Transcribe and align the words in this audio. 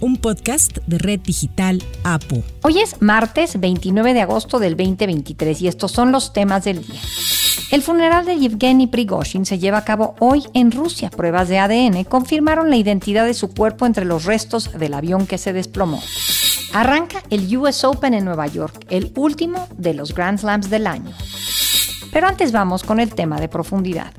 un 0.00 0.16
podcast 0.16 0.78
de 0.86 0.98
Red 0.98 1.20
Digital 1.20 1.82
APO. 2.04 2.42
Hoy 2.62 2.78
es 2.78 3.00
martes 3.00 3.60
29 3.60 4.14
de 4.14 4.20
agosto 4.22 4.58
del 4.58 4.76
2023 4.76 5.60
y 5.62 5.68
estos 5.68 5.92
son 5.92 6.12
los 6.12 6.32
temas 6.32 6.64
del 6.64 6.84
día. 6.84 7.00
El 7.70 7.82
funeral 7.82 8.24
de 8.24 8.38
Yevgeny 8.38 8.86
Prigozhin 8.88 9.46
se 9.46 9.58
lleva 9.58 9.78
a 9.78 9.84
cabo 9.84 10.16
hoy 10.18 10.42
en 10.54 10.72
Rusia. 10.72 11.10
Pruebas 11.10 11.48
de 11.48 11.58
ADN 11.58 12.04
confirmaron 12.04 12.70
la 12.70 12.76
identidad 12.76 13.26
de 13.26 13.34
su 13.34 13.52
cuerpo 13.54 13.86
entre 13.86 14.04
los 14.04 14.24
restos 14.24 14.72
del 14.78 14.94
avión 14.94 15.26
que 15.26 15.38
se 15.38 15.52
desplomó. 15.52 16.02
Arranca 16.72 17.22
el 17.30 17.56
US 17.56 17.84
Open 17.84 18.14
en 18.14 18.24
Nueva 18.24 18.46
York, 18.46 18.86
el 18.90 19.12
último 19.16 19.68
de 19.76 19.94
los 19.94 20.14
Grand 20.14 20.38
Slams 20.38 20.70
del 20.70 20.86
año. 20.86 21.14
Pero 22.12 22.26
antes 22.26 22.52
vamos 22.52 22.82
con 22.82 22.98
el 22.98 23.14
tema 23.14 23.40
de 23.40 23.48
profundidad. 23.48 24.12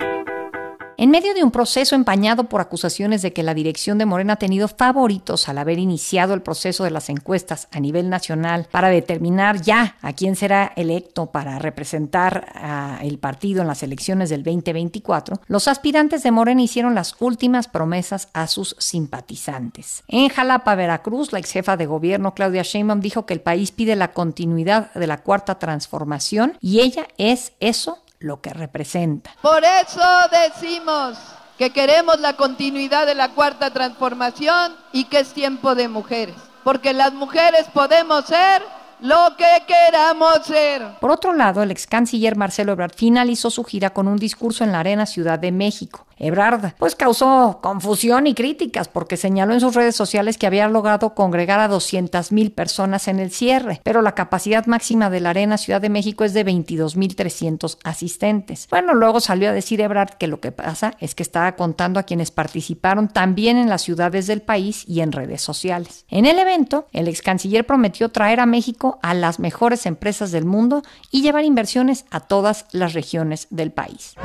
En 1.01 1.09
medio 1.09 1.33
de 1.33 1.43
un 1.43 1.49
proceso 1.49 1.95
empañado 1.95 2.43
por 2.43 2.61
acusaciones 2.61 3.23
de 3.23 3.33
que 3.33 3.41
la 3.41 3.55
dirección 3.55 3.97
de 3.97 4.05
Morena 4.05 4.33
ha 4.33 4.35
tenido 4.35 4.67
favoritos 4.67 5.49
al 5.49 5.57
haber 5.57 5.79
iniciado 5.79 6.35
el 6.35 6.43
proceso 6.43 6.83
de 6.83 6.91
las 6.91 7.09
encuestas 7.09 7.67
a 7.71 7.79
nivel 7.79 8.07
nacional 8.07 8.67
para 8.69 8.89
determinar 8.89 9.63
ya 9.63 9.95
a 10.03 10.13
quién 10.13 10.35
será 10.35 10.73
electo 10.75 11.31
para 11.31 11.57
representar 11.57 12.51
al 12.53 13.17
partido 13.17 13.63
en 13.63 13.67
las 13.67 13.81
elecciones 13.81 14.29
del 14.29 14.43
2024, 14.43 15.41
los 15.47 15.67
aspirantes 15.67 16.21
de 16.21 16.29
Morena 16.29 16.61
hicieron 16.61 16.93
las 16.93 17.15
últimas 17.19 17.67
promesas 17.67 18.27
a 18.33 18.45
sus 18.45 18.75
simpatizantes. 18.77 20.03
En 20.07 20.29
Jalapa, 20.29 20.75
Veracruz, 20.75 21.33
la 21.33 21.39
ex 21.39 21.49
jefa 21.49 21.77
de 21.77 21.87
gobierno 21.87 22.35
Claudia 22.35 22.61
Sheinbaum 22.61 22.99
dijo 22.99 23.25
que 23.25 23.33
el 23.33 23.41
país 23.41 23.71
pide 23.71 23.95
la 23.95 24.13
continuidad 24.13 24.93
de 24.93 25.07
la 25.07 25.23
cuarta 25.23 25.57
transformación 25.57 26.59
y 26.61 26.81
ella 26.81 27.07
es 27.17 27.53
eso 27.59 27.97
lo 28.21 28.41
que 28.41 28.53
representa. 28.53 29.31
Por 29.41 29.63
eso 29.63 30.01
decimos 30.31 31.17
que 31.57 31.71
queremos 31.71 32.19
la 32.19 32.33
continuidad 32.37 33.05
de 33.05 33.15
la 33.15 33.29
cuarta 33.29 33.71
transformación 33.71 34.75
y 34.93 35.05
que 35.05 35.19
es 35.19 35.33
tiempo 35.33 35.75
de 35.75 35.87
mujeres, 35.87 36.35
porque 36.63 36.93
las 36.93 37.13
mujeres 37.13 37.67
podemos 37.73 38.25
ser 38.25 38.63
lo 39.01 39.35
que 39.35 39.63
queramos 39.67 40.45
ser. 40.45 40.99
Por 40.99 41.11
otro 41.11 41.33
lado, 41.33 41.63
el 41.63 41.71
ex 41.71 41.87
canciller 41.87 42.35
Marcelo 42.35 42.71
Ebrard 42.71 42.93
finalizó 42.95 43.49
su 43.49 43.63
gira 43.63 43.91
con 43.91 44.07
un 44.07 44.17
discurso 44.17 44.63
en 44.63 44.71
la 44.71 44.79
Arena 44.79 45.05
Ciudad 45.05 45.39
de 45.39 45.51
México. 45.51 46.05
Ebrard 46.21 46.73
pues 46.77 46.95
causó 46.95 47.59
confusión 47.61 48.27
y 48.27 48.35
críticas 48.35 48.87
porque 48.87 49.17
señaló 49.17 49.53
en 49.53 49.59
sus 49.59 49.73
redes 49.73 49.95
sociales 49.95 50.37
que 50.37 50.47
había 50.47 50.67
logrado 50.67 51.15
congregar 51.15 51.59
a 51.59 51.67
200 51.67 52.31
mil 52.31 52.51
personas 52.51 53.07
en 53.07 53.19
el 53.19 53.31
cierre, 53.31 53.81
pero 53.83 54.01
la 54.01 54.13
capacidad 54.13 54.65
máxima 54.67 55.09
de 55.09 55.19
la 55.19 55.31
Arena 55.31 55.57
Ciudad 55.57 55.81
de 55.81 55.89
México 55.89 56.23
es 56.23 56.33
de 56.33 56.43
22 56.43 56.95
mil 56.95 57.15
300 57.15 57.79
asistentes. 57.83 58.67
Bueno, 58.69 58.93
luego 58.93 59.19
salió 59.19 59.49
a 59.49 59.53
decir 59.53 59.81
Ebrard 59.81 60.11
que 60.17 60.27
lo 60.27 60.39
que 60.39 60.51
pasa 60.51 60.93
es 60.99 61.15
que 61.15 61.23
estaba 61.23 61.55
contando 61.55 61.99
a 61.99 62.03
quienes 62.03 62.29
participaron 62.29 63.07
también 63.07 63.57
en 63.57 63.69
las 63.69 63.81
ciudades 63.81 64.27
del 64.27 64.41
país 64.41 64.85
y 64.87 65.01
en 65.01 65.11
redes 65.11 65.41
sociales. 65.41 66.05
En 66.09 66.25
el 66.25 66.37
evento, 66.37 66.87
el 66.91 67.07
ex 67.07 67.21
canciller 67.21 67.65
prometió 67.65 68.09
traer 68.09 68.39
a 68.39 68.45
México 68.45 68.99
a 69.01 69.13
las 69.13 69.39
mejores 69.39 69.85
empresas 69.85 70.31
del 70.31 70.45
mundo 70.45 70.83
y 71.09 71.21
llevar 71.23 71.45
inversiones 71.45 72.05
a 72.11 72.19
todas 72.19 72.65
las 72.71 72.93
regiones 72.93 73.47
del 73.49 73.71
país 73.71 74.15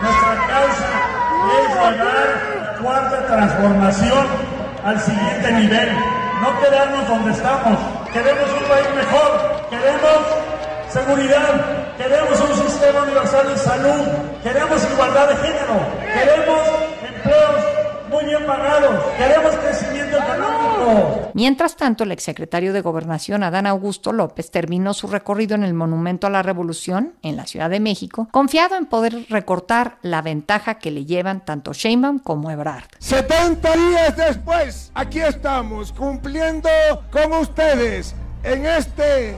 es 1.62 2.80
cuarta 2.80 3.26
transformación 3.26 4.26
al 4.84 5.00
siguiente 5.00 5.52
nivel. 5.52 5.88
No 6.40 6.60
quedarnos 6.60 7.08
donde 7.08 7.32
estamos. 7.32 7.78
Queremos 8.12 8.50
un 8.52 8.68
país 8.68 8.86
mejor. 8.94 9.30
Queremos 9.70 10.18
seguridad. 10.90 11.54
Queremos 11.98 12.40
un 12.40 12.68
sistema 12.68 13.02
universal 13.02 13.48
de 13.48 13.58
salud. 13.58 14.06
Queremos 14.42 14.82
igualdad 14.92 15.28
de 15.28 15.36
género. 15.36 15.74
Queremos 16.00 16.60
empleos 17.08 17.64
muy 18.10 18.24
bien 18.24 18.46
pagados. 18.46 19.04
Queremos 19.18 19.54
crecimiento 19.56 20.16
económico. 20.18 20.45
Mientras 21.36 21.76
tanto, 21.76 22.04
el 22.04 22.12
exsecretario 22.12 22.72
de 22.72 22.80
Gobernación, 22.80 23.42
Adán 23.42 23.66
Augusto 23.66 24.10
López, 24.10 24.50
terminó 24.50 24.94
su 24.94 25.06
recorrido 25.06 25.54
en 25.54 25.64
el 25.64 25.74
Monumento 25.74 26.26
a 26.26 26.30
la 26.30 26.42
Revolución, 26.42 27.12
en 27.20 27.36
la 27.36 27.46
Ciudad 27.46 27.68
de 27.68 27.78
México, 27.78 28.26
confiado 28.30 28.74
en 28.74 28.86
poder 28.86 29.26
recortar 29.28 29.98
la 30.00 30.22
ventaja 30.22 30.78
que 30.78 30.90
le 30.90 31.04
llevan 31.04 31.44
tanto 31.44 31.74
Sheinbaum 31.74 32.20
como 32.20 32.50
Ebrard. 32.50 32.86
70 33.00 33.76
días 33.76 34.16
después, 34.16 34.90
aquí 34.94 35.20
estamos 35.20 35.92
cumpliendo 35.92 36.70
con 37.12 37.30
ustedes 37.34 38.14
en 38.42 38.64
este 38.64 39.36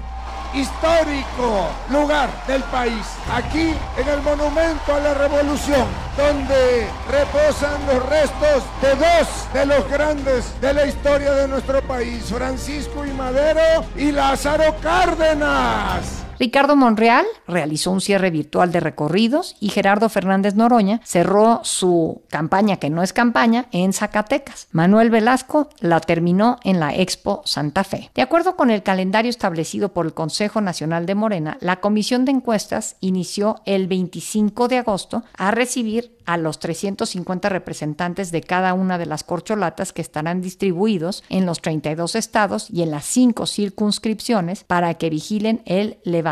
histórico 0.54 1.68
lugar 1.90 2.30
del 2.46 2.62
país, 2.64 3.06
aquí 3.32 3.74
en 3.96 4.08
el 4.08 4.20
Monumento 4.22 4.94
a 4.94 5.00
la 5.00 5.14
Revolución, 5.14 5.86
donde 6.16 6.88
reposan 7.10 7.86
los 7.86 8.04
restos 8.06 8.62
de 8.82 8.94
dos 8.94 9.28
de 9.52 9.66
los 9.66 9.88
grandes 9.88 10.60
de 10.60 10.72
la 10.74 10.86
historia 10.86 11.32
de 11.32 11.48
nuestro 11.48 11.82
país, 11.82 12.24
Francisco 12.26 13.04
y 13.04 13.10
Madero 13.12 13.84
y 13.96 14.12
Lázaro 14.12 14.74
Cárdenas. 14.82 16.27
Ricardo 16.38 16.76
Monreal 16.76 17.26
realizó 17.48 17.90
un 17.90 18.00
cierre 18.00 18.30
virtual 18.30 18.70
de 18.70 18.78
recorridos 18.78 19.56
y 19.58 19.70
Gerardo 19.70 20.08
Fernández 20.08 20.54
Noroña 20.54 21.00
cerró 21.04 21.60
su 21.64 22.22
campaña, 22.28 22.76
que 22.76 22.90
no 22.90 23.02
es 23.02 23.12
campaña, 23.12 23.66
en 23.72 23.92
Zacatecas. 23.92 24.68
Manuel 24.70 25.10
Velasco 25.10 25.68
la 25.80 26.00
terminó 26.00 26.58
en 26.62 26.78
la 26.78 26.94
Expo 26.94 27.42
Santa 27.44 27.82
Fe. 27.82 28.10
De 28.14 28.22
acuerdo 28.22 28.54
con 28.54 28.70
el 28.70 28.84
calendario 28.84 29.30
establecido 29.30 29.92
por 29.92 30.06
el 30.06 30.14
Consejo 30.14 30.60
Nacional 30.60 31.06
de 31.06 31.16
Morena, 31.16 31.58
la 31.60 31.80
comisión 31.80 32.24
de 32.24 32.32
encuestas 32.32 32.96
inició 33.00 33.60
el 33.64 33.88
25 33.88 34.68
de 34.68 34.78
agosto 34.78 35.24
a 35.36 35.50
recibir 35.50 36.16
a 36.24 36.36
los 36.36 36.58
350 36.58 37.48
representantes 37.48 38.30
de 38.30 38.42
cada 38.42 38.74
una 38.74 38.98
de 38.98 39.06
las 39.06 39.24
corcholatas 39.24 39.94
que 39.94 40.02
estarán 40.02 40.42
distribuidos 40.42 41.24
en 41.30 41.46
los 41.46 41.62
32 41.62 42.14
estados 42.14 42.68
y 42.70 42.82
en 42.82 42.90
las 42.90 43.06
cinco 43.06 43.46
circunscripciones 43.46 44.62
para 44.64 44.92
que 44.94 45.08
vigilen 45.08 45.62
el 45.64 45.98
levantamiento 46.04 46.27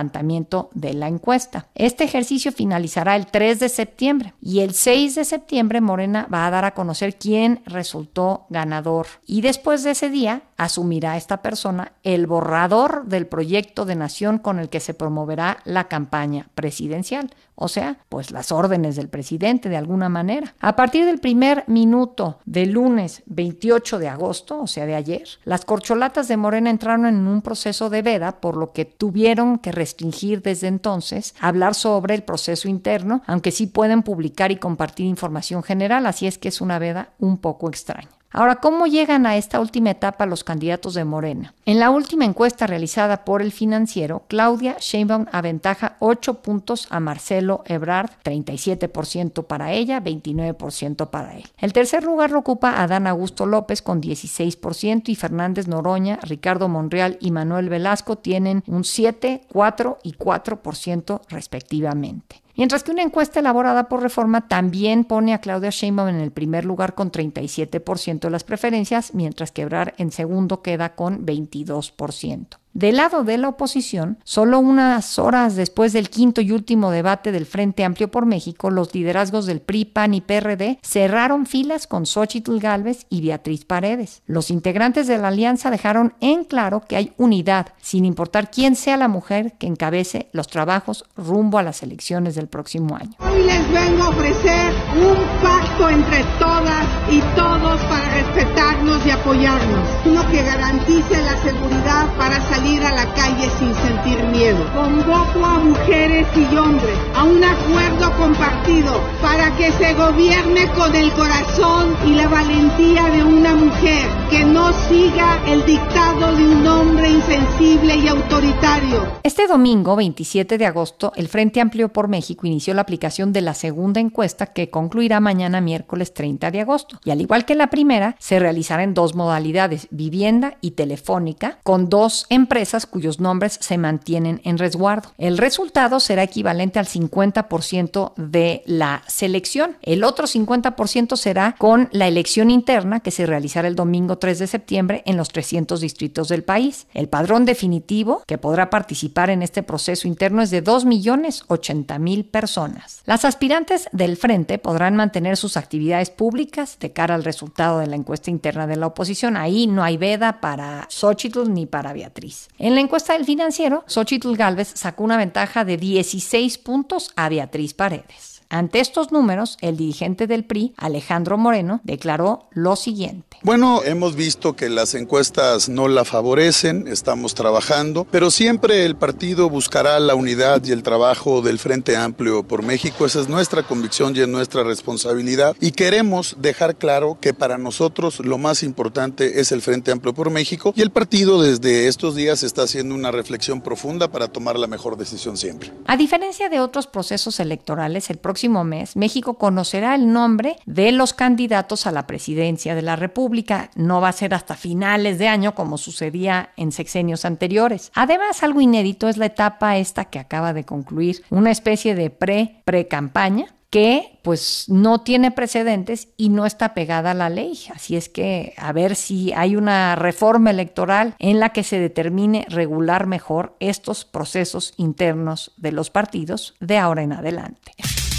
de 0.74 0.94
la 0.94 1.08
encuesta. 1.08 1.68
Este 1.74 2.04
ejercicio 2.04 2.52
finalizará 2.52 3.16
el 3.16 3.26
3 3.26 3.60
de 3.60 3.68
septiembre 3.68 4.34
y 4.40 4.60
el 4.60 4.74
6 4.74 5.14
de 5.14 5.24
septiembre 5.24 5.80
Morena 5.80 6.28
va 6.32 6.46
a 6.46 6.50
dar 6.50 6.64
a 6.64 6.74
conocer 6.74 7.16
quién 7.16 7.62
resultó 7.66 8.46
ganador 8.50 9.06
y 9.26 9.40
después 9.40 9.82
de 9.82 9.92
ese 9.92 10.10
día 10.10 10.42
asumirá 10.56 11.16
esta 11.16 11.42
persona 11.42 11.92
el 12.02 12.26
borrador 12.26 13.06
del 13.06 13.26
proyecto 13.26 13.84
de 13.84 13.96
nación 13.96 14.38
con 14.38 14.58
el 14.58 14.68
que 14.68 14.80
se 14.80 14.94
promoverá 14.94 15.58
la 15.64 15.88
campaña 15.88 16.48
presidencial 16.54 17.30
o 17.56 17.68
sea, 17.68 17.98
pues 18.08 18.30
las 18.30 18.52
órdenes 18.52 18.96
del 18.96 19.08
presidente 19.08 19.68
de 19.68 19.76
alguna 19.76 20.08
manera. 20.08 20.54
A 20.60 20.76
partir 20.76 21.06
del 21.06 21.18
primer 21.18 21.64
minuto 21.66 22.38
del 22.44 22.72
lunes 22.72 23.22
28 23.26 23.98
de 23.98 24.08
agosto, 24.08 24.60
o 24.60 24.66
sea, 24.66 24.86
de 24.86 24.94
ayer, 24.94 25.26
las 25.44 25.64
corcholatas 25.64 26.28
de 26.28 26.36
Morena 26.36 26.70
entraron 26.70 27.06
en 27.06 27.26
un 27.26 27.40
proceso 27.40 27.88
de 27.88 28.02
veda, 28.02 28.40
por 28.40 28.56
lo 28.56 28.72
que 28.72 28.84
tuvieron 28.84 29.58
que 29.58 29.72
restringir 29.72 30.42
desde 30.42 30.68
entonces 30.68 31.34
hablar 31.40 31.74
sobre 31.74 32.14
el 32.14 32.22
proceso 32.22 32.68
interno, 32.68 33.22
aunque 33.26 33.50
sí 33.50 33.66
pueden 33.66 34.02
publicar 34.02 34.52
y 34.52 34.56
compartir 34.56 35.06
información 35.06 35.62
general, 35.62 36.06
así 36.06 36.26
es 36.26 36.36
que 36.36 36.48
es 36.48 36.60
una 36.60 36.78
veda 36.78 37.10
un 37.18 37.38
poco 37.38 37.68
extraña. 37.68 38.15
Ahora, 38.32 38.56
¿cómo 38.56 38.86
llegan 38.86 39.24
a 39.24 39.36
esta 39.36 39.60
última 39.60 39.90
etapa 39.90 40.26
los 40.26 40.44
candidatos 40.44 40.94
de 40.94 41.04
Morena? 41.04 41.54
En 41.64 41.78
la 41.78 41.90
última 41.90 42.24
encuesta 42.24 42.66
realizada 42.66 43.24
por 43.24 43.40
el 43.40 43.52
financiero, 43.52 44.24
Claudia 44.28 44.76
Sheinbaum 44.78 45.26
aventaja 45.32 45.96
8 46.00 46.42
puntos 46.42 46.86
a 46.90 47.00
Marcelo 47.00 47.62
Ebrard, 47.66 48.10
37% 48.24 49.44
para 49.44 49.72
ella, 49.72 50.02
29% 50.02 51.08
para 51.08 51.36
él. 51.36 51.44
El 51.58 51.72
tercer 51.72 52.04
lugar 52.04 52.30
lo 52.30 52.40
ocupa 52.40 52.82
Adán 52.82 53.06
Augusto 53.06 53.46
López 53.46 53.80
con 53.80 54.02
16% 54.02 55.08
y 55.08 55.14
Fernández 55.14 55.68
Noroña, 55.68 56.18
Ricardo 56.22 56.68
Monreal 56.68 57.18
y 57.20 57.30
Manuel 57.30 57.68
Velasco 57.68 58.16
tienen 58.16 58.62
un 58.66 58.84
7, 58.84 59.42
4 59.50 59.98
y 60.02 60.14
4% 60.14 61.20
respectivamente. 61.28 62.45
Mientras 62.56 62.82
que 62.82 62.90
una 62.90 63.02
encuesta 63.02 63.40
elaborada 63.40 63.88
por 63.88 64.02
Reforma 64.02 64.48
también 64.48 65.04
pone 65.04 65.34
a 65.34 65.40
Claudia 65.40 65.70
Sheinbaum 65.70 66.08
en 66.08 66.20
el 66.20 66.32
primer 66.32 66.64
lugar 66.64 66.94
con 66.94 67.12
37% 67.12 68.20
de 68.20 68.30
las 68.30 68.44
preferencias, 68.44 69.12
mientras 69.14 69.52
que 69.52 69.62
Ebrard 69.62 69.92
en 69.98 70.10
segundo 70.10 70.62
queda 70.62 70.94
con 70.94 71.26
22%. 71.26 72.58
Del 72.76 72.96
lado 72.96 73.24
de 73.24 73.38
la 73.38 73.48
oposición, 73.48 74.18
solo 74.22 74.58
unas 74.58 75.18
horas 75.18 75.56
después 75.56 75.94
del 75.94 76.10
quinto 76.10 76.42
y 76.42 76.52
último 76.52 76.90
debate 76.90 77.32
del 77.32 77.46
Frente 77.46 77.84
Amplio 77.84 78.10
por 78.10 78.26
México, 78.26 78.68
los 78.68 78.94
liderazgos 78.94 79.46
del 79.46 79.62
PRI, 79.62 79.86
PAN 79.86 80.12
y 80.12 80.20
PRD 80.20 80.78
cerraron 80.82 81.46
filas 81.46 81.86
con 81.86 82.04
Xochitl 82.04 82.58
Gálvez 82.58 83.06
y 83.08 83.22
Beatriz 83.22 83.64
Paredes. 83.64 84.20
Los 84.26 84.50
integrantes 84.50 85.06
de 85.06 85.16
la 85.16 85.28
alianza 85.28 85.70
dejaron 85.70 86.12
en 86.20 86.44
claro 86.44 86.82
que 86.86 86.96
hay 86.96 87.14
unidad, 87.16 87.68
sin 87.80 88.04
importar 88.04 88.50
quién 88.50 88.76
sea 88.76 88.98
la 88.98 89.08
mujer 89.08 89.54
que 89.58 89.68
encabece 89.68 90.28
los 90.32 90.46
trabajos 90.48 91.06
rumbo 91.16 91.56
a 91.56 91.62
las 91.62 91.82
elecciones 91.82 92.34
del 92.34 92.48
próximo 92.48 92.94
año. 92.94 93.12
Hoy 93.20 93.42
les 93.42 93.72
vengo 93.72 94.02
a 94.02 94.08
ofrecer 94.10 94.74
un 94.96 95.16
pacto 95.42 95.88
entre 95.88 96.22
todas 96.38 96.84
y 97.10 97.20
todos 97.34 97.80
para 97.84 98.14
respetarnos 98.16 99.06
y 99.06 99.10
apoyarnos, 99.12 99.88
uno 100.04 100.30
que 100.30 100.42
garantice 100.42 101.22
la 101.22 101.42
seguridad 101.42 102.14
para 102.18 102.38
salir 102.50 102.65
a 102.74 102.92
la 102.92 103.06
calle 103.14 103.48
sin 103.58 103.72
sentir 103.76 104.22
miedo. 104.24 104.58
Convoco 104.74 105.44
a 105.44 105.58
mujeres 105.60 106.26
y 106.34 106.56
hombres 106.56 106.98
a 107.14 107.22
un 107.22 107.42
acuerdo 107.42 108.10
compartido 108.18 109.00
para 109.22 109.54
que 109.56 109.70
se 109.72 109.94
gobierne 109.94 110.66
con 110.72 110.94
el 110.94 111.12
corazón 111.12 111.96
y 112.04 112.14
la 112.14 112.26
valentía 112.26 113.04
de 113.10 113.22
una 113.22 113.54
mujer, 113.54 114.08
que 114.30 114.44
siga 114.72 115.42
el 115.46 115.64
dictado 115.64 116.34
de 116.34 116.44
un 116.44 116.66
hombre 116.66 117.08
insensible 117.08 117.96
y 117.96 118.08
autoritario. 118.08 119.06
Este 119.22 119.46
domingo, 119.46 119.96
27 119.96 120.58
de 120.58 120.66
agosto, 120.66 121.12
el 121.16 121.28
Frente 121.28 121.60
Amplio 121.60 121.92
por 121.92 122.08
México 122.08 122.46
inició 122.46 122.74
la 122.74 122.82
aplicación 122.82 123.32
de 123.32 123.42
la 123.42 123.54
segunda 123.54 124.00
encuesta 124.00 124.46
que 124.46 124.70
concluirá 124.70 125.20
mañana 125.20 125.60
miércoles 125.60 126.14
30 126.14 126.50
de 126.50 126.60
agosto. 126.60 126.98
Y 127.04 127.10
al 127.10 127.20
igual 127.20 127.44
que 127.44 127.54
la 127.54 127.70
primera, 127.70 128.16
se 128.18 128.38
realizará 128.38 128.82
en 128.82 128.94
dos 128.94 129.14
modalidades, 129.14 129.88
vivienda 129.90 130.56
y 130.60 130.72
telefónica, 130.72 131.58
con 131.62 131.88
dos 131.88 132.26
empresas 132.28 132.86
cuyos 132.86 133.20
nombres 133.20 133.58
se 133.60 133.78
mantienen 133.78 134.40
en 134.44 134.58
resguardo. 134.58 135.10
El 135.16 135.38
resultado 135.38 136.00
será 136.00 136.24
equivalente 136.24 136.78
al 136.78 136.86
50% 136.86 138.14
de 138.16 138.62
la 138.66 139.02
selección. 139.06 139.76
El 139.82 140.02
otro 140.04 140.26
50% 140.26 141.16
será 141.16 141.54
con 141.58 141.88
la 141.92 142.08
elección 142.08 142.50
interna 142.50 143.00
que 143.00 143.10
se 143.10 143.26
realizará 143.26 143.68
el 143.68 143.76
domingo 143.76 144.18
3 144.18 144.38
de 144.38 144.46
septiembre 144.46 144.55
en 144.68 145.16
los 145.16 145.28
300 145.28 145.80
distritos 145.80 146.28
del 146.28 146.44
país. 146.44 146.86
El 146.94 147.08
padrón 147.08 147.44
definitivo 147.44 148.22
que 148.26 148.38
podrá 148.38 148.70
participar 148.70 149.30
en 149.30 149.42
este 149.42 149.62
proceso 149.62 150.08
interno 150.08 150.42
es 150.42 150.50
de 150.50 150.62
2.080.000 150.62 152.30
personas. 152.30 153.02
Las 153.04 153.24
aspirantes 153.24 153.88
del 153.92 154.16
frente 154.16 154.58
podrán 154.58 154.96
mantener 154.96 155.36
sus 155.36 155.56
actividades 155.56 156.10
públicas 156.10 156.78
de 156.80 156.92
cara 156.92 157.14
al 157.14 157.24
resultado 157.24 157.78
de 157.78 157.86
la 157.86 157.96
encuesta 157.96 158.30
interna 158.30 158.66
de 158.66 158.76
la 158.76 158.86
oposición. 158.86 159.36
Ahí 159.36 159.66
no 159.66 159.82
hay 159.82 159.96
veda 159.96 160.40
para 160.40 160.86
Xochitl 160.88 161.52
ni 161.52 161.66
para 161.66 161.92
Beatriz. 161.92 162.48
En 162.58 162.74
la 162.74 162.80
encuesta 162.80 163.12
del 163.12 163.24
financiero, 163.24 163.84
Xochitl 163.86 164.34
Galvez 164.34 164.72
sacó 164.74 165.04
una 165.04 165.16
ventaja 165.16 165.64
de 165.64 165.76
16 165.76 166.58
puntos 166.58 167.10
a 167.16 167.28
Beatriz 167.28 167.74
Paredes. 167.74 168.35
Ante 168.48 168.78
estos 168.78 169.10
números, 169.10 169.56
el 169.60 169.76
dirigente 169.76 170.26
del 170.28 170.44
PRI, 170.44 170.72
Alejandro 170.76 171.36
Moreno, 171.36 171.80
declaró 171.82 172.48
lo 172.52 172.76
siguiente. 172.76 173.38
Bueno, 173.42 173.82
hemos 173.84 174.14
visto 174.14 174.54
que 174.54 174.68
las 174.68 174.94
encuestas 174.94 175.68
no 175.68 175.88
la 175.88 176.04
favorecen, 176.04 176.86
estamos 176.86 177.34
trabajando, 177.34 178.06
pero 178.10 178.30
siempre 178.30 178.84
el 178.84 178.96
partido 178.96 179.50
buscará 179.50 179.98
la 179.98 180.14
unidad 180.14 180.64
y 180.64 180.70
el 180.70 180.84
trabajo 180.84 181.42
del 181.42 181.58
Frente 181.58 181.96
Amplio 181.96 182.44
por 182.44 182.62
México. 182.62 183.04
Esa 183.04 183.20
es 183.20 183.28
nuestra 183.28 183.64
convicción 183.64 184.14
y 184.16 184.20
es 184.20 184.28
nuestra 184.28 184.62
responsabilidad. 184.62 185.56
Y 185.60 185.72
queremos 185.72 186.36
dejar 186.38 186.76
claro 186.76 187.18
que 187.20 187.34
para 187.34 187.58
nosotros 187.58 188.20
lo 188.20 188.38
más 188.38 188.62
importante 188.62 189.40
es 189.40 189.50
el 189.50 189.60
Frente 189.60 189.90
Amplio 189.90 190.14
por 190.14 190.30
México 190.30 190.72
y 190.76 190.82
el 190.82 190.90
partido 190.90 191.42
desde 191.42 191.88
estos 191.88 192.14
días 192.14 192.44
está 192.44 192.62
haciendo 192.62 192.94
una 192.94 193.10
reflexión 193.10 193.60
profunda 193.60 194.08
para 194.08 194.28
tomar 194.28 194.56
la 194.56 194.68
mejor 194.68 194.96
decisión 194.96 195.36
siempre. 195.36 195.72
A 195.86 195.96
diferencia 195.96 196.48
de 196.48 196.60
otros 196.60 196.86
procesos 196.86 197.40
electorales, 197.40 198.08
el 198.08 198.18
próximo 198.18 198.35
mes, 198.64 198.96
México 198.96 199.38
conocerá 199.38 199.94
el 199.94 200.12
nombre 200.12 200.56
de 200.66 200.92
los 200.92 201.12
candidatos 201.12 201.86
a 201.86 201.92
la 201.92 202.06
presidencia 202.06 202.74
de 202.74 202.82
la 202.82 202.96
República. 202.96 203.70
No 203.74 204.00
va 204.00 204.08
a 204.08 204.12
ser 204.12 204.34
hasta 204.34 204.54
finales 204.54 205.18
de 205.18 205.28
año 205.28 205.54
como 205.54 205.78
sucedía 205.78 206.50
en 206.56 206.72
sexenios 206.72 207.24
anteriores. 207.24 207.90
Además, 207.94 208.42
algo 208.42 208.60
inédito 208.60 209.08
es 209.08 209.16
la 209.16 209.26
etapa 209.26 209.76
esta 209.76 210.06
que 210.06 210.18
acaba 210.18 210.52
de 210.52 210.64
concluir, 210.64 211.24
una 211.30 211.50
especie 211.50 211.94
de 211.94 212.10
pre-pre-campaña 212.10 213.56
que 213.70 214.18
pues 214.22 214.66
no 214.68 215.02
tiene 215.02 215.30
precedentes 215.30 216.08
y 216.16 216.28
no 216.28 216.46
está 216.46 216.74
pegada 216.74 217.10
a 217.12 217.14
la 217.14 217.28
ley. 217.28 217.58
Así 217.74 217.96
es 217.96 218.08
que 218.08 218.54
a 218.56 218.72
ver 218.72 218.96
si 218.96 219.32
hay 219.32 219.56
una 219.56 219.96
reforma 219.96 220.50
electoral 220.50 221.14
en 221.18 221.40
la 221.40 221.50
que 221.50 221.62
se 221.62 221.78
determine 221.78 222.46
regular 222.48 223.06
mejor 223.06 223.56
estos 223.60 224.04
procesos 224.04 224.72
internos 224.76 225.52
de 225.56 225.72
los 225.72 225.90
partidos 225.90 226.54
de 226.60 226.78
ahora 226.78 227.02
en 227.02 227.12
adelante. 227.12 227.72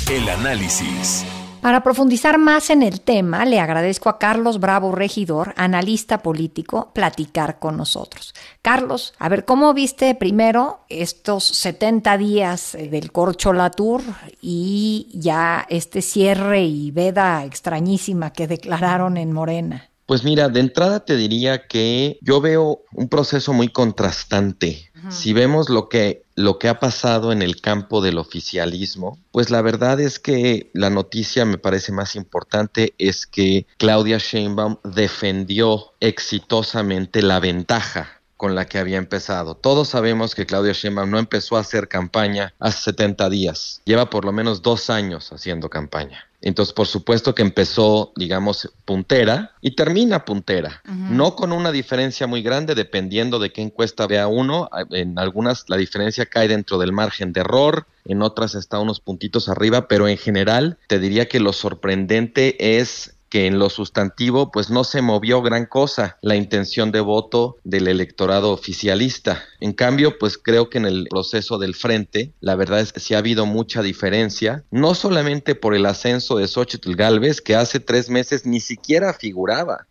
El 0.09 0.29
análisis. 0.29 1.25
Para 1.59 1.83
profundizar 1.83 2.37
más 2.37 2.69
en 2.69 2.81
el 2.81 3.01
tema, 3.01 3.43
le 3.43 3.59
agradezco 3.59 4.07
a 4.07 4.17
Carlos 4.17 4.57
Bravo 4.57 4.93
Regidor, 4.93 5.53
analista 5.57 6.19
político, 6.19 6.91
platicar 6.93 7.59
con 7.59 7.75
nosotros. 7.75 8.33
Carlos, 8.61 9.13
a 9.19 9.27
ver, 9.27 9.43
¿cómo 9.43 9.73
viste 9.73 10.15
primero 10.15 10.79
estos 10.87 11.43
70 11.43 12.17
días 12.17 12.73
eh, 12.73 12.87
del 12.87 13.11
Corcho 13.11 13.51
Latour 13.51 14.01
y 14.41 15.09
ya 15.13 15.65
este 15.69 16.01
cierre 16.01 16.63
y 16.63 16.91
veda 16.91 17.43
extrañísima 17.43 18.31
que 18.31 18.47
declararon 18.47 19.17
en 19.17 19.33
Morena? 19.33 19.89
Pues 20.05 20.23
mira, 20.23 20.47
de 20.47 20.61
entrada 20.61 21.01
te 21.01 21.17
diría 21.17 21.67
que 21.67 22.17
yo 22.21 22.39
veo 22.39 22.79
un 22.93 23.09
proceso 23.09 23.51
muy 23.51 23.67
contrastante. 23.67 24.89
Si 25.09 25.33
vemos 25.33 25.69
lo 25.69 25.89
que 25.89 26.26
lo 26.37 26.59
que 26.59 26.69
ha 26.69 26.79
pasado 26.79 27.31
en 27.31 27.41
el 27.41 27.59
campo 27.61 27.99
del 27.99 28.19
oficialismo, 28.19 29.17
pues 29.31 29.49
la 29.49 29.63
verdad 29.63 29.99
es 29.99 30.19
que 30.19 30.69
la 30.73 30.91
noticia 30.91 31.45
me 31.45 31.57
parece 31.57 31.91
más 31.91 32.15
importante 32.15 32.93
es 32.99 33.25
que 33.25 33.65
Claudia 33.77 34.19
Sheinbaum 34.19 34.77
defendió 34.83 35.93
exitosamente 35.99 37.23
la 37.23 37.39
ventaja 37.39 38.21
con 38.37 38.53
la 38.53 38.65
que 38.67 38.77
había 38.77 38.97
empezado. 38.97 39.55
Todos 39.55 39.89
sabemos 39.89 40.35
que 40.35 40.45
Claudia 40.45 40.73
Sheinbaum 40.73 41.09
no 41.09 41.17
empezó 41.17 41.57
a 41.57 41.61
hacer 41.61 41.87
campaña 41.87 42.53
hace 42.59 42.83
70 42.91 43.29
días. 43.31 43.81
Lleva 43.85 44.11
por 44.11 44.23
lo 44.23 44.31
menos 44.31 44.61
dos 44.61 44.91
años 44.91 45.33
haciendo 45.33 45.71
campaña. 45.71 46.26
Entonces, 46.41 46.73
por 46.73 46.87
supuesto 46.87 47.33
que 47.33 47.41
empezó, 47.41 48.13
digamos, 48.15 48.71
puntera 48.85 49.51
y 49.61 49.75
termina 49.75 50.23
puntera. 50.23 50.81
No 50.85 51.35
con 51.35 51.51
una 51.51 51.71
diferencia 51.71 52.27
muy 52.27 52.43
grande, 52.43 52.75
dependiendo 52.75 53.39
de 53.39 53.51
qué 53.51 53.61
encuesta 53.61 54.07
vea 54.07 54.27
uno. 54.27 54.69
En 54.91 55.17
algunas 55.17 55.65
la 55.67 55.77
diferencia 55.77 56.27
cae 56.27 56.47
dentro 56.47 56.77
del 56.77 56.91
margen 56.91 57.33
de 57.33 57.41
error, 57.41 57.87
en 58.05 58.21
otras 58.21 58.55
está 58.55 58.79
unos 58.79 58.99
puntitos 58.99 59.49
arriba, 59.49 59.87
pero 59.87 60.07
en 60.07 60.17
general 60.17 60.77
te 60.87 60.99
diría 60.99 61.27
que 61.27 61.39
lo 61.39 61.53
sorprendente 61.53 62.79
es 62.79 63.15
que 63.29 63.47
en 63.47 63.59
lo 63.59 63.69
sustantivo 63.69 64.51
pues 64.51 64.69
no 64.69 64.83
se 64.83 65.01
movió 65.01 65.41
gran 65.41 65.65
cosa 65.65 66.17
la 66.21 66.35
intención 66.35 66.91
de 66.91 67.01
voto 67.01 67.57
del 67.63 67.87
electorado 67.87 68.51
oficialista. 68.51 69.43
En 69.59 69.73
cambio, 69.73 70.17
pues 70.17 70.37
creo 70.37 70.69
que 70.69 70.77
en 70.77 70.85
el 70.85 71.07
proceso 71.09 71.57
del 71.57 71.75
frente, 71.75 72.31
la 72.39 72.55
verdad 72.55 72.79
es 72.79 72.93
que 72.93 72.99
sí 72.99 73.13
ha 73.13 73.19
habido 73.19 73.45
mucha 73.45 73.81
diferencia, 73.81 74.63
no 74.71 74.93
solamente 74.93 75.55
por 75.55 75.75
el 75.75 75.85
ascenso 75.85 76.37
de 76.37 76.47
Xochitl 76.47 76.95
Galvez, 76.95 77.41
que 77.41 77.55
hace 77.55 77.79
tres 77.79 78.09
meses 78.09 78.45
ni 78.45 78.59
siquiera 78.59 79.13
figuraba 79.13 79.87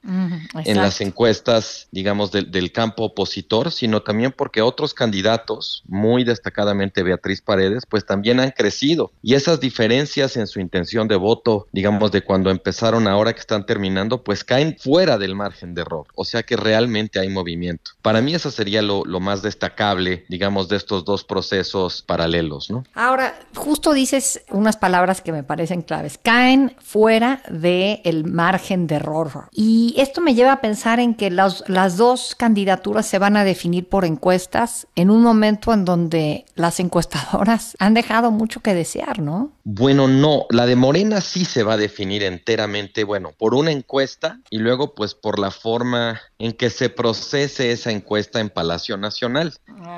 en 0.64 0.76
las 0.76 1.00
encuestas, 1.00 1.88
digamos, 1.90 2.32
del, 2.32 2.50
del 2.50 2.72
campo 2.72 3.04
opositor, 3.04 3.72
sino 3.72 4.02
también 4.02 4.32
porque 4.32 4.62
otros 4.62 4.94
candidatos, 4.94 5.82
muy 5.86 6.24
destacadamente 6.24 7.02
Beatriz 7.02 7.40
Paredes, 7.40 7.84
pues 7.88 8.04
también 8.06 8.40
han 8.40 8.50
crecido. 8.50 9.12
Y 9.22 9.34
esas 9.34 9.60
diferencias 9.60 10.36
en 10.36 10.46
su 10.46 10.60
intención 10.60 11.08
de 11.08 11.16
voto, 11.16 11.66
digamos, 11.72 12.12
de 12.12 12.22
cuando 12.22 12.50
empezaron 12.50 13.08
ahora 13.08 13.32
que 13.32 13.40
están 13.40 13.66
terminando, 13.66 14.22
pues 14.22 14.44
caen 14.44 14.76
fuera 14.78 15.18
del 15.18 15.34
margen 15.34 15.74
de 15.74 15.82
error. 15.82 16.06
O 16.14 16.24
sea 16.24 16.42
que 16.42 16.56
realmente 16.56 17.18
hay 17.18 17.28
movimiento. 17.28 17.92
Para 18.02 18.20
mí 18.20 18.34
eso 18.34 18.50
sería 18.50 18.82
lo, 18.82 19.04
lo 19.04 19.20
más 19.20 19.42
destacable, 19.56 20.26
digamos, 20.28 20.68
de 20.68 20.76
estos 20.76 21.04
dos 21.04 21.24
procesos 21.24 22.02
paralelos, 22.02 22.70
¿no? 22.70 22.84
Ahora, 22.94 23.38
justo 23.54 23.94
dices 23.94 24.42
unas 24.50 24.76
palabras 24.76 25.22
que 25.22 25.32
me 25.32 25.42
parecen 25.42 25.80
claves. 25.80 26.18
Caen 26.22 26.76
fuera 26.78 27.42
del 27.48 28.24
margen 28.24 28.86
de 28.86 28.96
error. 28.96 29.48
Y 29.52 29.94
esto 29.96 30.20
me 30.20 30.34
lleva 30.34 30.52
a 30.52 30.60
pensar 30.60 31.00
en 31.00 31.14
que 31.14 31.30
las, 31.30 31.64
las 31.68 31.96
dos 31.96 32.34
candidaturas 32.34 33.06
se 33.06 33.18
van 33.18 33.36
a 33.36 33.44
definir 33.44 33.88
por 33.88 34.04
encuestas 34.04 34.86
en 34.94 35.10
un 35.10 35.22
momento 35.22 35.72
en 35.72 35.84
donde 35.86 36.44
las 36.54 36.78
encuestadoras 36.78 37.76
han 37.78 37.94
dejado 37.94 38.30
mucho 38.30 38.60
que 38.60 38.74
desear, 38.74 39.20
¿no? 39.20 39.52
Bueno, 39.64 40.06
no, 40.06 40.46
la 40.50 40.66
de 40.66 40.76
Morena 40.76 41.20
sí 41.20 41.44
se 41.44 41.62
va 41.62 41.74
a 41.74 41.78
definir 41.78 42.22
enteramente, 42.22 43.04
bueno, 43.04 43.32
por 43.36 43.54
una 43.54 43.72
encuesta 43.72 44.40
y 44.50 44.58
luego 44.58 44.94
pues 44.94 45.14
por 45.14 45.38
la 45.38 45.50
forma 45.50 46.20
en 46.38 46.52
que 46.52 46.70
se 46.70 46.90
procese 46.90 47.72
esa 47.72 47.90
encuesta 47.90 48.40
en 48.40 48.50
Palacio 48.50 48.96
Nacional. 48.96 49.45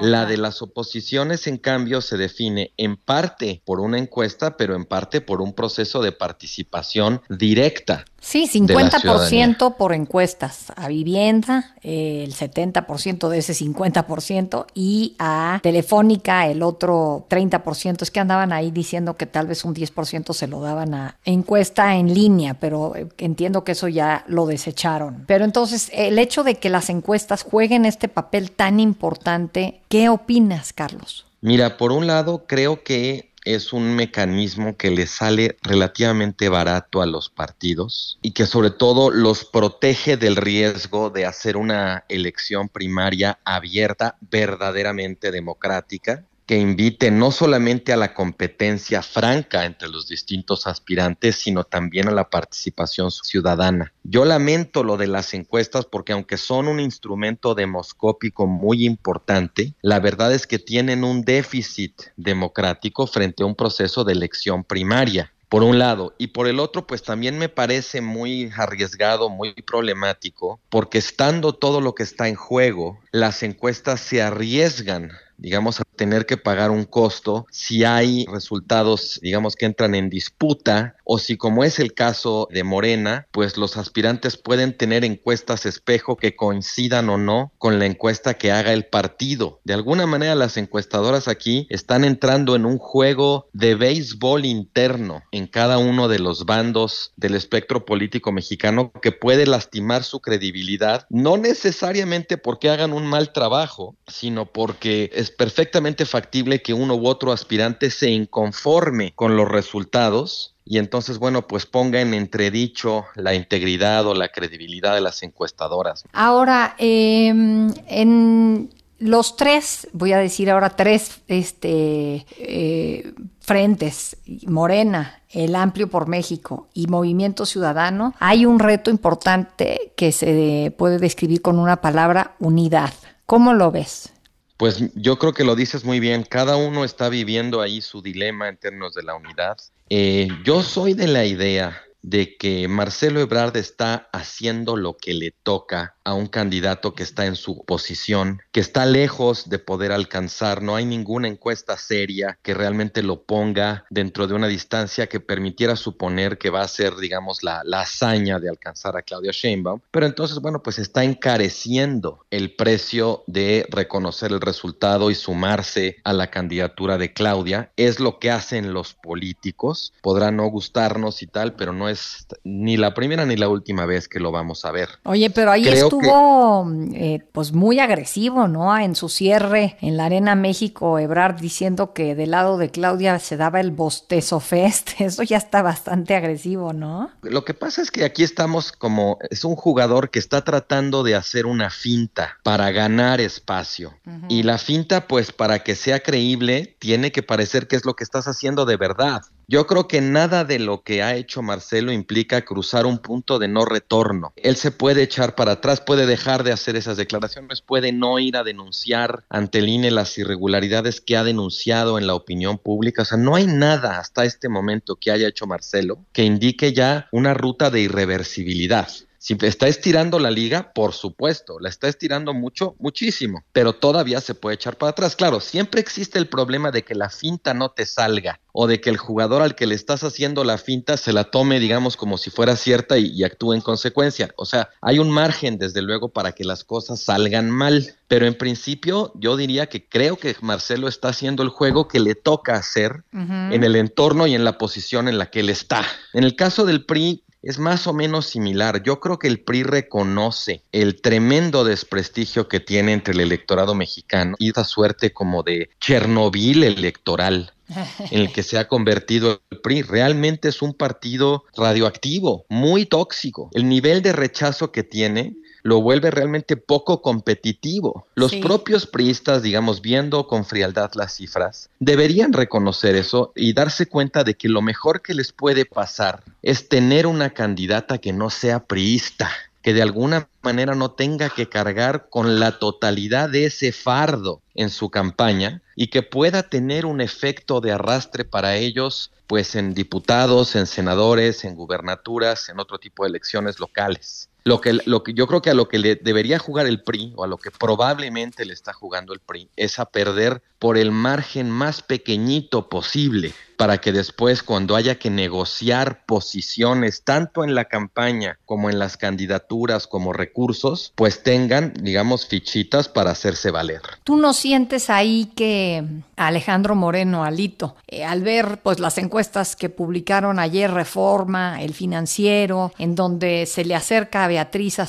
La 0.01 0.27
de 0.27 0.37
las 0.37 0.63
oposiciones, 0.63 1.47
en 1.47 1.59
cambio, 1.59 2.01
se 2.01 2.17
define 2.17 2.73
en 2.77 2.97
parte 2.97 3.63
por 3.65 3.81
una 3.81 3.99
encuesta, 3.99 4.57
pero 4.57 4.75
en 4.75 4.85
parte 4.85 5.21
por 5.21 5.41
un 5.41 5.55
proceso 5.55 6.03
de 6.03 6.13
participación 6.13 7.23
directa 7.29 8.05
Sí, 8.21 8.49
50% 8.53 9.77
por 9.77 9.93
encuestas 9.93 10.73
a 10.77 10.89
vivienda, 10.89 11.75
eh, 11.83 12.25
el 12.25 12.35
70% 12.35 13.29
de 13.29 13.39
ese 13.39 13.55
50% 13.55 14.67
y 14.75 15.15
a 15.19 15.61
Telefónica 15.63 16.47
el 16.47 16.63
otro 16.63 17.27
30%. 17.31 18.03
Es 18.03 18.11
que 18.11 18.21
andaban 18.21 18.53
ahí 18.53 18.71
diciendo 18.71 19.17
que 19.17 19.27
tal 19.27 19.47
vez 19.47 19.65
un 19.65 19.75
10% 19.75 20.33
se 20.33 20.49
lo 20.49 20.61
daban 20.61 20.95
a 20.95 21.17
encuesta 21.25 21.97
en 21.97 22.13
línea, 22.13 22.55
pero 22.55 22.97
eh, 22.97 23.09
entiendo 23.19 23.63
que 23.63 23.73
eso 23.73 23.87
ya 23.89 24.25
lo 24.27 24.47
desecharon. 24.47 25.25
Pero 25.27 25.45
entonces, 25.45 25.91
el 25.95 26.19
hecho 26.19 26.43
de 26.43 26.57
que 26.57 26.71
las 26.71 26.91
encuestas 26.91 27.45
jueguen 27.45 27.85
este 27.85 28.09
papel 28.09 28.51
tan 28.51 28.81
importante, 28.81 29.81
¿qué 29.89 30.09
opinas, 30.09 30.73
Carlos? 30.73 31.27
Mira, 31.41 31.77
por 31.77 31.93
un 31.93 32.09
lado, 32.09 32.47
creo 32.49 32.83
que 32.83 33.28
es 33.55 33.73
un 33.73 33.97
mecanismo 33.97 34.77
que 34.77 34.91
le 34.91 35.07
sale 35.07 35.57
relativamente 35.63 36.51
barato 36.51 37.01
a 37.01 37.07
los 37.07 37.31
partidos 37.31 38.19
y 38.21 38.33
que 38.33 38.47
sobre 38.47 38.71
todo 38.71 39.11
los 39.11 39.47
protege 39.47 40.19
del 40.19 40.37
riesgo 40.37 41.09
de 41.09 41.25
hacer 41.25 41.57
una 41.57 42.05
elección 42.09 42.69
primaria 42.69 43.39
abierta, 43.45 44.19
verdaderamente 44.21 45.31
democrática, 45.31 46.25
que 46.49 46.57
invite 46.57 47.11
no 47.11 47.31
solamente 47.31 47.93
a 47.93 47.99
la 47.99 48.15
competencia 48.15 49.03
franca 49.03 49.67
entre 49.67 49.91
los 49.91 50.09
distintos 50.09 50.67
aspirantes, 50.67 51.37
sino 51.37 51.65
también 51.65 52.09
a 52.09 52.11
la 52.11 52.31
participación 52.31 53.11
ciudadana. 53.11 53.93
Yo 54.03 54.25
lamento 54.25 54.83
lo 54.83 54.97
de 54.97 55.09
las 55.09 55.35
encuestas 55.35 55.85
porque 55.85 56.15
aunque 56.15 56.39
son 56.39 56.67
un 56.67 56.81
instrumento 56.81 57.55
demoscópico 57.55 58.47
muy 58.47 58.87
importante, 58.87 59.75
la 59.83 60.01
verdad 60.01 60.33
es 60.33 60.47
que 60.47 60.59
tienen 60.59 61.05
un 61.05 61.21
déficit 61.21 61.93
democrático 62.17 63.07
frente 63.07 63.43
a 63.43 63.47
un 63.47 63.55
proceso 63.55 64.05
de 64.05 64.15
elección 64.15 64.65
primaria 64.65 65.31
por 65.51 65.63
un 65.63 65.79
lado, 65.79 66.15
y 66.19 66.27
por 66.27 66.47
el 66.47 66.61
otro, 66.61 66.87
pues 66.87 67.03
también 67.03 67.39
me 67.39 67.49
parece 67.49 68.03
muy 68.03 68.51
arriesgado, 68.55 69.31
muy 69.31 69.55
problemático, 69.55 70.61
porque 70.69 70.99
estando 70.99 71.55
todo 71.55 71.81
lo 71.81 71.95
que 71.95 72.03
está 72.03 72.29
en 72.29 72.35
juego, 72.35 73.01
las 73.13 73.43
encuestas 73.43 74.01
se 74.01 74.21
arriesgan 74.21 75.11
digamos, 75.39 75.81
a 75.81 75.85
tener 75.97 76.27
que 76.27 76.37
pagar 76.37 76.71
un 76.71 76.85
costo 76.85 77.47
si 77.51 77.85
hay 77.85 78.27
resultados, 78.31 79.19
digamos, 79.23 79.57
que 79.57 79.67
entran 79.67 79.95
en 79.95 80.11
disputa 80.11 80.97
o 81.05 81.19
si 81.19 81.37
como 81.37 81.65
es 81.65 81.79
el 81.79 81.95
caso 81.95 82.49
de 82.51 82.65
Morena, 82.65 83.27
pues 83.33 83.57
los 83.57 83.77
aspirantes 83.77 84.37
pueden 84.37 84.77
tener 84.77 85.05
encuestas 85.05 85.67
espejo 85.67 86.17
que 86.17 86.37
coincidan 86.37 87.09
o 87.09 87.19
no 87.19 87.53
con 87.59 87.79
la 87.79 87.87
encuesta 87.87 88.35
que 88.35 88.53
haga 88.53 88.73
el 88.73 88.87
partido. 88.87 89.61
De 89.65 89.75
alguna 89.75 90.07
manera 90.07 90.35
las 90.35 90.57
encuestadoras 90.57 91.29
aquí 91.29 91.67
están 91.71 92.05
entrando 92.05 92.57
en 92.57 92.67
un 92.67 92.79
juego 92.79 93.49
de 93.53 93.75
béisbol 93.75 94.45
interno 94.45 95.23
en 95.33 95.47
cada 95.47 95.79
uno 95.79 96.09
de 96.09 96.19
los 96.19 96.45
bandos 96.45 97.13
del 97.17 97.35
espectro 97.35 97.85
político 97.85 98.33
mexicano 98.33 98.93
que 99.01 99.13
puede 99.13 99.47
lastimar 99.47 100.05
su 100.05 100.21
credibilidad, 100.21 101.07
no 101.11 101.37
necesariamente 101.37 102.39
porque 102.39 102.71
hagan 102.71 102.93
un 102.93 103.07
mal 103.07 103.33
trabajo, 103.33 103.97
sino 104.07 104.47
porque 104.47 105.11
perfectamente 105.31 106.05
factible 106.05 106.63
que 106.63 106.75
uno 106.75 106.95
u 106.95 107.07
otro 107.07 107.33
aspirante 107.33 107.91
se 107.91 108.11
inconforme 108.11 109.13
con 109.15 109.37
los 109.37 109.49
resultados 109.49 110.55
y 110.65 110.77
entonces, 110.77 111.19
bueno, 111.19 111.47
pues 111.47 111.65
ponga 111.65 112.03
en 112.03 112.13
entredicho 112.13 113.07
la 113.15 113.35
integridad 113.35 114.07
o 114.07 114.13
la 114.13 114.29
credibilidad 114.29 114.95
de 114.95 115.01
las 115.01 115.23
encuestadoras. 115.23 116.05
Ahora, 116.13 116.75
em, 116.77 117.73
en 117.87 118.69
los 118.99 119.37
tres, 119.37 119.89
voy 119.93 120.13
a 120.13 120.19
decir 120.19 120.51
ahora 120.51 120.71
tres 120.71 121.23
este, 121.27 122.27
eh, 122.39 123.15
frentes, 123.41 124.19
Morena, 124.47 125.23
el 125.31 125.55
Amplio 125.55 125.89
por 125.89 126.07
México 126.07 126.69
y 126.75 126.87
Movimiento 126.87 127.47
Ciudadano, 127.47 128.15
hay 128.19 128.45
un 128.45 128.59
reto 128.59 128.91
importante 128.91 129.93
que 129.97 130.13
se 130.13 130.75
puede 130.77 130.99
describir 130.99 131.41
con 131.41 131.59
una 131.59 131.81
palabra, 131.81 132.35
unidad. 132.41 132.93
¿Cómo 133.25 133.55
lo 133.55 133.71
ves? 133.71 134.13
Pues 134.59 134.93
yo 134.97 135.19
creo 135.19 135.33
que 135.33 135.45
lo 135.45 135.55
dices 135.55 135.85
muy 135.85 136.01
bien, 136.01 136.25
cada 136.25 136.57
uno 136.57 136.85
está 136.85 137.09
viviendo 137.09 137.61
ahí 137.61 137.81
su 137.81 138.03
dilema 138.03 138.49
en 138.49 138.57
términos 138.57 138.93
de 138.93 139.05
la 139.05 139.15
unidad. 139.15 139.57
Eh, 139.89 140.29
yo 140.45 140.65
soy 140.65 140.95
de 140.95 141.07
la 141.07 141.25
idea 141.25 141.81
de 142.03 142.37
que 142.37 142.67
Marcelo 142.67 143.21
Ebrard 143.21 143.57
está 143.57 144.09
haciendo 144.13 144.77
lo 144.77 144.97
que 144.97 145.15
le 145.15 145.31
toca 145.31 145.97
a 146.09 146.15
un 146.15 146.27
candidato 146.27 146.95
que 146.95 147.03
está 147.03 147.27
en 147.27 147.37
su 147.37 147.63
posición, 147.67 148.41
que 148.51 148.61
está 148.61 148.87
lejos 148.87 149.51
de 149.51 149.59
poder 149.59 149.93
alcanzar. 149.93 150.63
No 150.63 150.75
hay 150.75 150.87
ninguna 150.87 151.29
encuesta 151.29 151.77
seria 151.77 152.39
que 152.43 152.55
realmente 152.55 153.03
lo 153.03 153.25
ponga 153.25 153.85
dentro 153.91 154.27
de 154.27 154.33
una 154.33 154.49
distancia 154.49 155.07
que 155.07 155.21
permitiera 155.21 155.77
suponer 155.77 156.39
que 156.39 156.49
va 156.49 156.63
a 156.63 156.69
ser, 156.69 156.97
digamos, 156.97 157.43
la, 157.43 157.61
la 157.63 157.83
hazaña 157.83 158.41
de 158.41 158.49
alcanzar 158.49 158.97
a 158.97 159.03
Claudia 159.03 159.33
Sheinbaum. 159.33 159.81
Pero 159.91 160.07
entonces, 160.07 160.39
bueno, 160.39 160.63
pues 160.63 160.79
está 160.79 161.05
encareciendo 161.05 162.25
el 162.31 162.57
precio 162.57 163.23
de 163.27 163.67
reconocer 163.69 164.33
el 164.33 164.41
resultado 164.41 165.11
y 165.11 165.15
sumarse 165.15 165.97
a 166.05 166.15
la 166.15 166.31
candidatura 166.31 166.97
de 166.97 167.13
Claudia. 167.13 167.71
Es 167.77 168.01
lo 168.01 168.19
que 168.19 168.31
hacen 168.31 168.73
los 168.73 168.95
políticos. 168.95 169.93
Podrá 170.01 170.31
no 170.31 170.47
gustarnos 170.47 171.23
y 171.23 171.27
tal, 171.27 171.55
pero 171.55 171.75
no 171.75 171.91
es 171.91 172.27
ni 172.45 172.79
la 172.79 172.95
primera 172.95 173.27
ni 173.27 173.37
la 173.37 173.51
última 173.51 173.85
vez 173.85 174.09
que 174.09 174.21
lo 174.21 174.33
vamos 174.33 174.65
a 174.65 174.71
ver. 174.71 174.89
Oye, 175.05 175.29
pero 175.29 175.51
ahí 175.51 175.69
estuvo 176.01 176.71
eh, 176.95 177.25
pues 177.33 177.53
muy 177.53 177.81
agresivo, 177.81 178.49
¿no? 178.49 178.77
En 178.79 178.95
su 178.95 179.09
cierre 179.09 179.77
en 179.81 179.97
la 179.97 180.07
Arena 180.07 180.35
México, 180.35 180.99
Ebrard 180.99 181.41
diciendo 181.41 181.93
que 181.93 182.15
del 182.15 182.33
lado 182.33 182.59
de 182.59 182.71
Claudia 182.71 183.19
se 183.19 183.37
daba 183.37 183.61
el 183.61 183.71
bostezo 183.71 184.41
fest. 184.41 184.91
Eso 185.01 185.23
ya 185.23 185.37
está 185.37 185.63
bastante 185.63 186.15
agresivo, 186.15 186.73
¿no? 186.73 187.11
Lo 187.23 187.45
que 187.45 187.55
pasa 187.55 187.83
es 187.83 187.91
que 187.91 188.05
aquí 188.05 188.23
estamos 188.23 188.73
como, 188.73 189.19
es 189.31 189.45
un 189.45 189.57
jugador 189.57 190.11
que 190.11 190.19
está 190.19 190.43
tratando 190.43 191.03
de 191.03 191.15
hacer 191.15 191.47
una 191.47 191.71
finta 191.71 192.39
para 192.43 192.71
ganar 192.71 193.21
espacio. 193.21 193.95
Y 194.29 194.43
la 194.43 194.59
finta, 194.59 195.07
pues 195.07 195.33
para 195.33 195.63
que 195.63 195.75
sea 195.75 196.01
creíble, 196.01 196.77
tiene 196.79 197.13
que 197.13 197.23
parecer 197.23 197.69
que 197.69 197.77
es 197.77 197.85
lo 197.85 197.95
que 197.95 198.05
estás 198.05 198.27
haciendo 198.27 198.65
de 198.65 198.77
verdad. 198.77 199.23
Yo 199.51 199.67
creo 199.67 199.89
que 199.89 200.03
nada 200.03 200.45
de 200.45 200.59
lo 200.59 200.83
que 200.83 201.03
ha 201.03 201.17
hecho 201.17 201.41
Marcelo 201.41 201.91
implica 201.91 202.45
cruzar 202.45 202.85
un 202.85 202.99
punto 202.99 203.39
de 203.39 203.49
no 203.49 203.65
retorno. 203.65 204.35
Él 204.37 204.57
se 204.57 204.71
puede 204.71 205.03
echar 205.03 205.35
para 205.37 205.53
atrás, 205.53 205.81
puede 205.81 206.05
dejar 206.05 206.45
de 206.45 206.53
hacer 206.53 206.77
esas 206.77 206.99
declaraciones, 206.99 207.63
puede 207.63 207.91
no 207.93 208.19
ir 208.19 208.37
a 208.37 208.45
denunciar 208.45 209.25
ante 209.31 209.61
el 209.61 209.71
INE 209.71 209.91
las 209.91 210.19
irregularidades 210.19 211.01
que 211.01 211.17
ha 211.17 211.25
denunciado 211.25 211.99
en 211.99 212.07
la 212.07 212.15
opinión 212.15 212.59
pública. 212.59 213.01
O 213.01 213.05
sea, 213.07 213.17
no 213.17 213.37
hay 213.37 213.47
nada 213.47 213.99
hasta 213.99 214.27
este 214.27 214.51
momento 214.51 214.97
que 214.97 215.13
haya 215.13 215.29
hecho 215.29 215.47
Marcelo 215.47 216.05
que 216.13 216.25
indique 216.25 216.75
ya 216.75 217.09
una 217.11 217.33
ruta 217.33 217.71
de 217.71 217.81
irreversibilidad. 217.81 218.89
Si 219.19 219.37
está 219.41 219.67
estirando 219.67 220.21
la 220.21 220.31
liga, 220.31 220.73
por 220.73 220.93
supuesto, 220.93 221.59
la 221.59 221.69
está 221.69 221.89
estirando 221.89 222.35
mucho, 222.35 222.77
muchísimo, 222.79 223.45
pero 223.53 223.73
todavía 223.73 224.21
se 224.21 224.35
puede 224.35 224.55
echar 224.55 224.77
para 224.77 224.91
atrás. 224.91 225.17
Claro, 225.17 225.41
siempre 225.41 225.81
existe 225.81 226.19
el 226.19 226.29
problema 226.29 226.71
de 226.71 226.85
que 226.85 226.95
la 226.95 227.11
finta 227.11 227.53
no 227.53 227.71
te 227.71 227.85
salga 227.85 228.41
o 228.53 228.67
de 228.69 228.81
que 228.81 228.91
el 228.91 228.97
jugador 228.97 229.43
al 229.43 229.55
que 229.57 229.67
le 229.67 229.75
estás 229.75 230.05
haciendo 230.05 230.45
la 230.45 230.57
finta 230.57 230.97
se 230.97 231.13
la 231.13 231.25
tome, 231.25 231.59
digamos, 231.59 231.97
como 231.97 232.17
si 232.17 232.31
fuera 232.31 232.57
cierta 232.57 232.97
y, 232.99 233.23
actúe 233.25 233.55
en 233.55 233.61
consecuencia. 233.61 234.33
O 234.37 234.47
sea, 234.47 234.71
hay 234.81 234.99
un 234.99 235.11
margen, 235.11 235.59
desde 235.59 235.83
luego, 235.83 236.11
para 236.11 236.33
que 236.33 236.45
las 236.45 236.65
cosas 236.65 237.01
salgan 237.01 237.51
mal. 237.51 237.95
Pero 238.07 238.27
en 238.27 238.35
principio, 238.35 239.13
yo 239.17 239.37
diría 239.37 239.69
que 239.69 239.87
creo 239.87 240.17
que 240.17 240.35
Marcelo 240.41 240.89
está 240.89 241.09
haciendo 241.09 241.43
el 241.43 241.51
juego 241.51 241.89
que 241.89 242.01
le 242.01 242.15
toca 242.15 242.55
hacer 242.55 243.05
en 243.13 243.63
el 243.63 243.77
entorno 243.77 244.27
y 244.27 244.35
en 244.35 244.45
la 244.45 244.59
posición 244.59 245.09
en 245.09 245.19
la 245.19 245.31
que 245.31 245.41
él 245.41 245.51
está. 245.51 245.85
En 246.13 246.25
el 246.25 246.35
caso 246.35 246.65
del 246.65 246.85
PRI, 246.85 247.23
es 247.43 247.59
más 247.59 247.87
o 247.87 247.93
menos 247.93 248.27
similar. 248.27 248.83
Yo 248.83 249.01
creo 249.01 249.19
que 249.19 249.29
el 249.29 249.41
PRI 249.41 249.63
reconoce 249.63 250.63
el 250.73 251.01
tremendo 251.01 251.65
desprestigio 251.65 252.49
que 252.49 252.61
tiene 252.61 252.93
entre 252.93 253.15
el 253.15 253.21
electorado 253.21 253.75
mexicano 253.75 254.37
y 254.39 254.53
da 254.53 254.65
suerte 254.65 255.13
como 255.13 255.43
de 255.43 255.71
Chernobyl 255.81 256.65
electoral 256.65 257.53
en 258.11 258.21
el 258.21 258.33
que 258.33 258.43
se 258.43 258.59
ha 258.59 258.69
convertido 258.69 259.41
el 259.51 259.61
PRI. 259.61 259.83
Realmente 259.83 260.49
es 260.49 260.63
un 260.63 260.75
partido 260.75 261.45
radioactivo, 261.57 262.45
muy 262.49 262.87
tóxico. 262.87 263.51
El 263.53 263.69
nivel 263.69 264.03
de 264.03 264.13
rechazo 264.13 264.73
que 264.73 264.83
tiene 264.83 265.37
lo 265.63 265.81
vuelve 265.81 266.11
realmente 266.11 266.57
poco 266.57 267.03
competitivo. 267.03 268.07
Los 268.15 268.35
propios 268.37 268.87
priistas, 268.87 269.43
digamos, 269.43 269.81
viendo 269.81 270.27
con 270.27 270.45
frialdad 270.45 270.91
las 270.95 271.15
cifras, 271.15 271.71
deberían 271.79 272.33
reconocer 272.33 272.97
eso 272.97 273.33
y 273.35 273.53
darse 273.53 273.87
cuenta 273.87 274.25
de 274.25 274.35
que 274.35 274.49
lo 274.49 274.63
mejor 274.63 275.03
que 275.03 275.15
les 275.15 275.33
puede 275.33 275.65
pasar 275.65 276.23
es 276.43 276.69
tener 276.69 277.07
una 277.07 277.31
candidata 277.31 277.99
que 277.99 278.13
no 278.13 278.31
sea 278.31 278.65
priista, 278.65 279.31
que 279.63 279.75
de 279.75 279.83
alguna 279.83 280.29
manera 280.43 280.75
no 280.75 280.93
tenga 280.93 281.29
que 281.31 281.49
cargar 281.49 282.09
con 282.09 282.41
la 282.41 282.59
totalidad 282.59 283.29
de 283.29 283.47
ese 283.47 283.73
fardo 283.73 284.41
en 284.55 284.71
su 284.71 284.91
campaña 284.91 285.63
y 285.77 285.89
que 285.89 286.03
pueda 286.03 286.45
tener 286.45 286.87
un 286.87 287.01
efecto 287.01 287.61
de 287.61 287.73
arrastre 287.73 288.25
para 288.25 288.57
ellos, 288.57 289.13
pues 289.27 289.55
en 289.55 289.75
diputados, 289.75 290.57
en 290.57 290.67
senadores, 290.67 291.45
en 291.45 291.55
gubernaturas, 291.55 292.49
en 292.49 292.61
otro 292.61 292.79
tipo 292.79 293.05
de 293.05 293.11
elecciones 293.11 293.61
locales. 293.61 294.28
Lo 294.45 294.61
que, 294.61 294.79
lo 294.87 295.03
que 295.03 295.13
yo 295.15 295.27
creo 295.27 295.43
que 295.43 295.51
a 295.51 295.55
lo 295.55 295.69
que 295.69 295.79
le 295.79 295.97
debería 295.97 296.39
jugar 296.39 296.67
el 296.67 296.83
PRI, 296.83 297.13
o 297.17 297.25
a 297.25 297.27
lo 297.27 297.37
que 297.37 297.51
probablemente 297.51 298.45
le 298.45 298.55
está 298.55 298.73
jugando 298.73 299.13
el 299.13 299.21
PRI, 299.21 299.51
es 299.57 299.79
a 299.79 299.87
perder 299.87 300.43
por 300.59 300.79
el 300.79 300.91
margen 300.91 301.51
más 301.51 301.83
pequeñito 301.83 302.69
posible 302.69 303.35
para 303.59 303.79
que 303.79 303.93
después 303.93 304.43
cuando 304.43 304.77
haya 304.77 304.99
que 304.99 305.11
negociar 305.11 306.07
posiciones, 306.07 307.03
tanto 307.03 307.45
en 307.45 307.55
la 307.55 307.67
campaña 307.67 308.39
como 308.47 308.71
en 308.71 308.79
las 308.79 308.97
candidaturas 308.97 309.87
como 309.87 310.13
recursos, 310.13 310.93
pues 310.95 311.23
tengan, 311.23 311.75
digamos, 311.75 312.27
fichitas 312.27 312.89
para 312.89 313.11
hacerse 313.11 313.51
valer. 313.51 313.83
¿Tú 314.05 314.17
no 314.17 314.33
sientes 314.33 314.89
ahí 314.89 315.33
que 315.35 315.85
Alejandro 316.17 316.77
Moreno, 316.77 317.25
Alito, 317.25 317.75
eh, 317.89 318.05
al 318.05 318.23
ver 318.23 318.61
pues 318.63 318.79
las 318.79 318.97
encuestas 318.97 319.57
que 319.57 319.69
publicaron 319.69 320.39
ayer 320.39 320.71
Reforma, 320.71 321.61
El 321.61 321.75
Financiero, 321.75 322.73
en 322.79 322.95
donde 322.95 323.47
se 323.47 323.65
le 323.65 323.75
acerca 323.75 324.25
a 324.25 324.29
Beatriz 324.29 324.79
a 324.79 324.87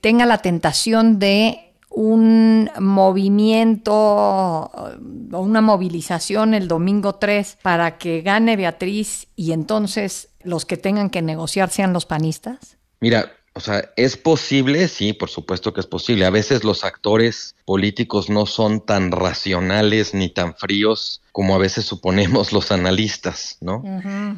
tenga 0.00 0.26
la 0.26 0.38
tentación 0.38 1.18
de 1.18 1.71
un 1.94 2.70
movimiento 2.78 3.92
o 3.94 5.40
una 5.40 5.60
movilización 5.60 6.54
el 6.54 6.68
domingo 6.68 7.14
3 7.16 7.58
para 7.62 7.98
que 7.98 8.22
gane 8.22 8.56
Beatriz 8.56 9.26
y 9.36 9.52
entonces 9.52 10.28
los 10.42 10.64
que 10.64 10.76
tengan 10.76 11.10
que 11.10 11.22
negociar 11.22 11.70
sean 11.70 11.92
los 11.92 12.06
panistas? 12.06 12.76
Mira, 13.00 13.32
o 13.54 13.60
sea, 13.60 13.90
es 13.96 14.16
posible, 14.16 14.88
sí, 14.88 15.12
por 15.12 15.28
supuesto 15.28 15.74
que 15.74 15.80
es 15.80 15.86
posible. 15.86 16.24
A 16.24 16.30
veces 16.30 16.64
los 16.64 16.84
actores 16.84 17.54
políticos 17.66 18.30
no 18.30 18.46
son 18.46 18.80
tan 18.80 19.12
racionales 19.12 20.14
ni 20.14 20.30
tan 20.30 20.54
fríos 20.54 21.20
como 21.32 21.54
a 21.54 21.58
veces 21.58 21.84
suponemos 21.84 22.52
los 22.52 22.72
analistas, 22.72 23.58
¿no? 23.60 23.82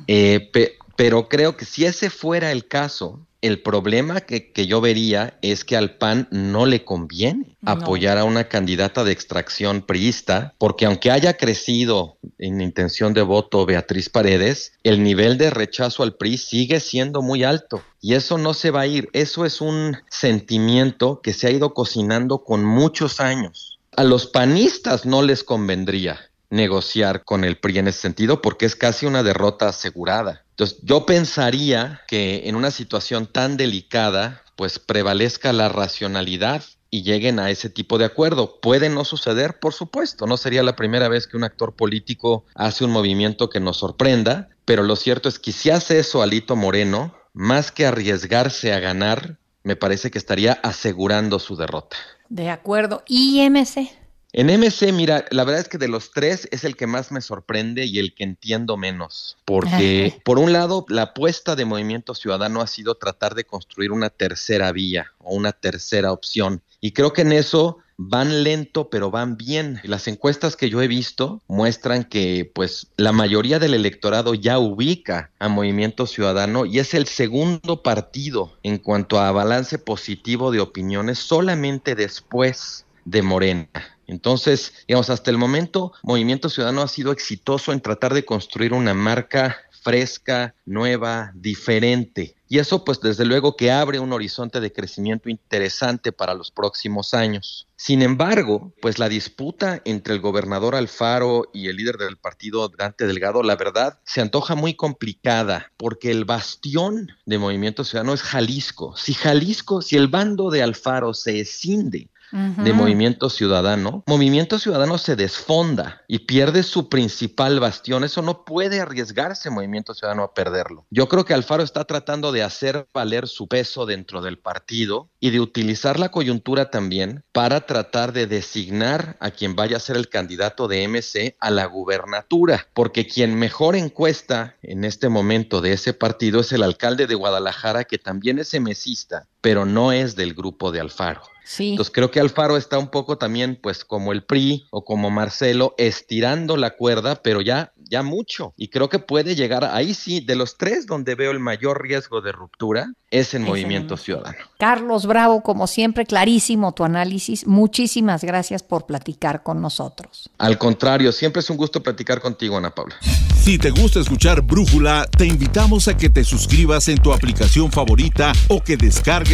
Eh, 0.09 0.51
pero 0.97 1.29
creo 1.29 1.57
que 1.57 1.65
si 1.65 1.85
ese 1.85 2.11
fuera 2.11 2.51
el 2.51 2.67
caso, 2.67 3.21
el 3.45 3.61
problema 3.61 4.23
que, 4.23 4.67
yo 4.67 4.81
vería 4.81 5.39
es 5.43 5.67
que 5.67 5.77
al 5.77 5.97
PAN 5.99 6.29
no 6.31 6.65
le 6.65 6.83
conviene 6.83 7.59
apoyar 7.67 8.17
a 8.17 8.25
una 8.25 8.49
candidata 8.49 9.05
de 9.05 9.13
extracción 9.13 9.83
priista, 9.83 10.55
porque 10.57 10.87
aunque 10.87 11.11
haya 11.11 11.37
crecido 11.37 12.17
en 12.39 12.63
intención 12.63 13.13
de 13.13 13.21
voto 13.21 13.67
Beatriz 13.67 14.09
Paredes, 14.09 14.73
el 14.83 15.03
nivel 15.03 15.37
de 15.37 15.51
rechazo 15.51 16.03
al 16.03 16.17
PRI 16.17 16.39
sigue 16.39 16.81
siendo 16.81 17.21
muy 17.21 17.45
alto. 17.45 17.83
Y 18.01 18.15
eso 18.15 18.39
no 18.39 18.55
se 18.55 18.71
va 18.71 18.81
a 18.81 18.87
ir. 18.87 19.11
Eso 19.13 19.45
es 19.45 19.61
un 19.61 19.99
sentimiento 20.09 21.21
que 21.23 21.35
se 21.35 21.47
ha 21.47 21.51
ido 21.51 21.75
cocinando 21.75 22.45
con 22.45 22.65
muchos 22.65 23.21
años. 23.21 23.79
A 23.95 24.05
los 24.05 24.27
panistas 24.27 25.05
no 25.05 25.21
les 25.21 25.45
convendría 25.45 26.19
negociar 26.55 27.25
con 27.25 27.45
el 27.45 27.57
PRI 27.57 27.79
en 27.79 27.89
ese 27.89 28.01
sentido 28.01 28.41
porque 28.41 28.65
es 28.67 28.77
casi 28.77 29.07
una 29.07 29.23
derrota 29.23 29.69
asegurada. 29.69 30.45
Entonces, 30.51 30.79
yo 30.83 31.05
pensaría 31.05 32.03
que 32.07 32.49
en 32.49 32.55
una 32.55 32.71
situación 32.71 33.27
tan 33.27 33.57
delicada, 33.57 34.43
pues 34.57 34.79
prevalezca 34.79 35.53
la 35.53 35.69
racionalidad 35.69 36.63
y 36.91 37.03
lleguen 37.03 37.41
a 37.41 37.51
ese 37.51 37.71
tipo 37.71 37.99
de 37.99 38.05
acuerdo. 38.05 38.61
Puede 38.61 38.89
no 38.89 39.05
suceder, 39.05 39.59
por 39.59 39.75
supuesto, 39.75 40.27
no 40.27 40.37
sería 40.37 40.63
la 40.63 40.77
primera 40.77 41.09
vez 41.09 41.27
que 41.27 41.37
un 41.37 41.43
actor 41.43 41.75
político 41.75 42.45
hace 42.55 42.85
un 42.85 42.93
movimiento 42.93 43.51
que 43.51 43.59
nos 43.59 43.79
sorprenda, 43.79 44.49
pero 44.65 44.85
lo 44.85 44.95
cierto 44.95 45.29
es 45.29 45.41
que 45.41 45.51
si 45.51 45.71
hace 45.71 45.99
eso 45.99 46.23
Alito 46.23 46.55
Moreno, 46.55 47.17
más 47.33 47.73
que 47.73 47.85
arriesgarse 47.85 48.73
a 48.73 48.79
ganar, 48.79 49.39
me 49.65 49.75
parece 49.75 50.13
que 50.13 50.19
estaría 50.19 50.53
asegurando 50.63 51.41
su 51.41 51.57
derrota. 51.57 51.97
De 52.29 52.49
acuerdo. 52.49 53.03
IMC. 53.09 54.04
En 54.37 54.49
MC, 54.49 54.93
mira, 54.93 55.27
la 55.31 55.45
verdad 55.45 55.61
es 55.61 55.69
que 55.69 55.79
de 55.79 55.87
los 55.87 56.11
tres 56.11 56.49
es 56.51 56.65
el 56.65 56.75
que 56.75 56.89
más 56.89 57.13
me 57.13 57.21
sorprende 57.21 57.85
y 57.85 58.01
el 58.01 58.17
que 58.17 58.25
entiendo 58.25 58.77
menos, 58.77 59.37
porque 59.45 60.21
por 60.25 60.41
un 60.41 60.53
lado 60.53 60.85
la 60.89 61.03
apuesta 61.03 61.55
de 61.55 61.65
Movimiento 61.65 62.17
Ciudadano 62.17 62.61
ha 62.61 62.67
sido 62.67 62.97
tratar 62.97 63.37
de 63.37 63.45
construir 63.45 63.93
una 63.93 64.11
tercera 64.11 64.73
vía 64.73 65.13
o 65.21 65.37
una 65.37 65.53
tercera 65.53 66.11
opción, 66.11 66.63
y 66.81 66.91
creo 66.91 67.13
que 67.13 67.23
en 67.23 67.31
eso 67.31 67.79
van 67.97 68.43
lento 68.43 68.91
pero 68.91 69.13
van 69.13 69.37
bien. 69.37 69.79
Las 69.85 70.09
encuestas 70.09 70.57
que 70.57 70.69
yo 70.69 70.83
he 70.83 70.89
visto 70.89 71.41
muestran 71.47 72.03
que 72.03 72.51
pues 72.53 72.89
la 72.97 73.13
mayoría 73.13 73.61
del 73.61 73.75
electorado 73.75 74.35
ya 74.35 74.59
ubica 74.59 75.31
a 75.39 75.49
Movimiento 75.49 76.09
Ciudadano 76.09 76.67
y 76.67 76.81
es 76.81 76.93
el 76.95 77.07
segundo 77.07 77.85
partido 77.85 78.59
en 78.65 78.79
cuanto 78.79 79.21
a 79.21 79.31
balance 79.31 79.79
positivo 79.79 80.51
de 80.51 80.59
opiniones 80.59 81.21
solamente 81.21 81.95
después 81.95 82.85
de 83.05 83.23
Morena. 83.23 83.69
Entonces, 84.07 84.73
digamos, 84.87 85.11
hasta 85.11 85.31
el 85.31 85.39
momento, 85.39 85.93
Movimiento 86.03 86.49
Ciudadano 86.49 86.83
ha 86.83 86.89
sido 86.89 87.13
exitoso 87.13 87.73
en 87.73 87.81
tratar 87.81 88.13
de 88.15 88.25
construir 88.25 88.73
una 88.73 88.95
marca 88.95 89.57
fresca, 89.85 90.55
nueva, 90.65 91.31
diferente. 91.35 92.37
Y 92.49 92.59
eso, 92.59 92.85
pues, 92.85 93.01
desde 93.01 93.27
luego 93.27 93.55
que 93.55 93.71
abre 93.71 93.99
un 93.99 94.13
horizonte 94.15 94.61
de 94.61 94.73
crecimiento 94.73 95.29
interesante 95.29 96.11
para 96.11 96.33
los 96.33 96.51
próximos 96.51 97.13
años. 97.13 97.69
Sin 97.77 98.01
embargo, 98.01 98.73
pues 98.81 98.99
la 98.99 99.11
disputa 99.11 99.83
entre 99.85 100.15
el 100.15 100.21
gobernador 100.21 100.75
Alfaro 100.75 101.51
y 101.53 101.69
el 101.69 101.77
líder 101.77 101.99
del 101.99 102.17
partido, 102.17 102.71
Dante 102.71 103.07
Delgado, 103.07 103.43
la 103.43 103.57
verdad, 103.57 103.99
se 104.05 104.23
antoja 104.23 104.55
muy 104.55 104.75
complicada, 104.75 105.71
porque 105.77 106.11
el 106.11 106.25
bastión 106.25 107.11
de 107.27 107.39
Movimiento 107.39 107.85
Ciudadano 107.85 108.15
es 108.15 108.23
Jalisco. 108.23 108.97
Si 108.97 109.13
Jalisco, 109.13 109.83
si 109.83 109.97
el 109.97 110.09
bando 110.09 110.51
de 110.51 110.63
Alfaro 110.63 111.13
se 111.13 111.41
escinde 111.41 112.09
de 112.33 112.73
Movimiento 112.73 113.31
Ciudadano, 113.31 114.03
Movimiento 114.07 114.59
Ciudadano 114.59 114.99
se 114.99 115.17
desfonda 115.17 116.03
y 116.09 116.21
pierde 116.21 116.63
su 116.63 116.89
principal 116.89 117.61
bastión. 117.61 118.05
Eso 118.05 118.23
no 118.23 118.45
puede 118.45 118.81
arriesgarse 118.81 119.51
Movimiento 119.51 119.95
Ciudadano 119.95 120.25
a 120.25 120.35
perderlo. 120.35 120.87
Yo 120.91 121.09
creo 121.09 121.25
que 121.25 121.35
Alfaro 121.35 121.63
está 121.63 121.85
tratando 121.85 122.33
de 122.33 122.43
hacer 122.43 122.87
valer 122.93 123.29
su 123.29 123.49
peso 123.49 123.87
dentro 123.87 124.21
del 124.21 124.39
partido 124.39 125.11
y 125.21 125.31
de 125.31 125.41
utilizar 125.41 125.99
la 125.99 126.11
coyuntura 126.11 126.71
también 126.71 127.25
para 127.33 127.67
tratar 127.67 128.13
de 128.13 128.27
designar 128.27 129.17
a 129.21 129.31
quien 129.31 129.57
vaya 129.57 129.77
a 129.77 129.81
ser 129.81 129.97
el 129.97 130.09
candidato 130.09 130.69
de 130.69 130.87
MC 130.89 131.37
a 131.41 131.51
la 131.51 131.67
gubernatura, 131.67 132.67
porque 132.75 133.07
quien 133.07 133.39
mejor 133.39 133.77
encuesta 133.77 134.57
en 134.63 134.85
este 134.85 135.09
momento 135.09 135.61
de 135.61 135.73
ese 135.73 135.93
partido 135.93 136.41
es 136.41 136.53
el 136.53 136.63
alcalde 136.63 137.07
de 137.07 137.15
Guadalajara, 137.15 137.85
que 137.85 137.99
también 137.99 138.39
es 138.39 138.55
MCista, 138.55 139.29
pero 139.45 139.67
no 139.67 139.93
es 139.93 140.17
del 140.17 140.33
grupo 140.33 140.73
de 140.73 140.81
Alfaro. 140.81 141.21
Entonces 141.59 141.93
creo 141.93 142.11
que 142.11 142.19
Alfaro 142.19 142.57
está 142.57 142.79
un 142.79 142.89
poco 142.89 143.19
también, 143.19 143.59
pues 143.63 143.85
como 143.85 144.13
el 144.13 144.25
PRI 144.25 144.65
o 144.71 144.87
como 144.87 145.11
Marcelo, 145.11 145.75
estirando 145.77 146.57
la 146.57 146.71
cuerda, 146.71 147.17
pero 147.17 147.43
ya, 147.43 147.75
ya 147.77 148.03
mucho. 148.03 148.55
Y 148.57 148.69
creo 148.69 148.89
que 148.89 148.99
puede 148.99 149.35
llegar 149.35 149.65
ahí 149.65 149.93
sí, 149.93 150.21
de 150.21 150.37
los 150.37 150.57
tres 150.57 150.87
donde 150.87 151.15
veo 151.15 151.31
el 151.31 151.41
mayor 151.41 151.83
riesgo 151.83 152.23
de 152.23 152.33
ruptura, 152.33 152.95
es 153.11 153.35
en 153.35 153.43
Movimiento 153.43 153.97
Ciudadano. 153.97 154.39
Carlos 154.59 155.07
Bravo, 155.07 155.43
como 155.43 155.67
siempre, 155.67 156.07
clarísimo 156.07 156.73
tu 156.73 156.83
análisis. 156.83 157.47
Muchísimas 157.47 158.25
gracias 158.25 158.63
por 158.63 158.87
platicar 158.87 159.43
con 159.43 159.61
nosotros. 159.61 160.31
Al 160.39 160.57
contrario, 160.57 161.13
siempre 161.13 161.41
es 161.41 161.51
un 161.51 161.59
gusto 161.59 161.83
platicar 161.83 162.21
contigo, 162.21 162.57
Ana 162.57 162.75
Paula. 162.75 162.97
Si 163.45 163.59
te 163.59 163.71
gusta 163.71 164.01
escuchar 164.01 164.41
Brújula, 164.41 165.07
te 165.19 165.27
invitamos 165.27 165.87
a 165.87 165.97
que 165.97 166.09
te 166.09 166.25
suscribas 166.25 166.89
en 166.89 166.97
tu 166.97 167.13
aplicación 167.13 167.71
favorita 167.71 168.33
o 168.49 168.63
que 168.63 168.79
descargues 168.79 169.34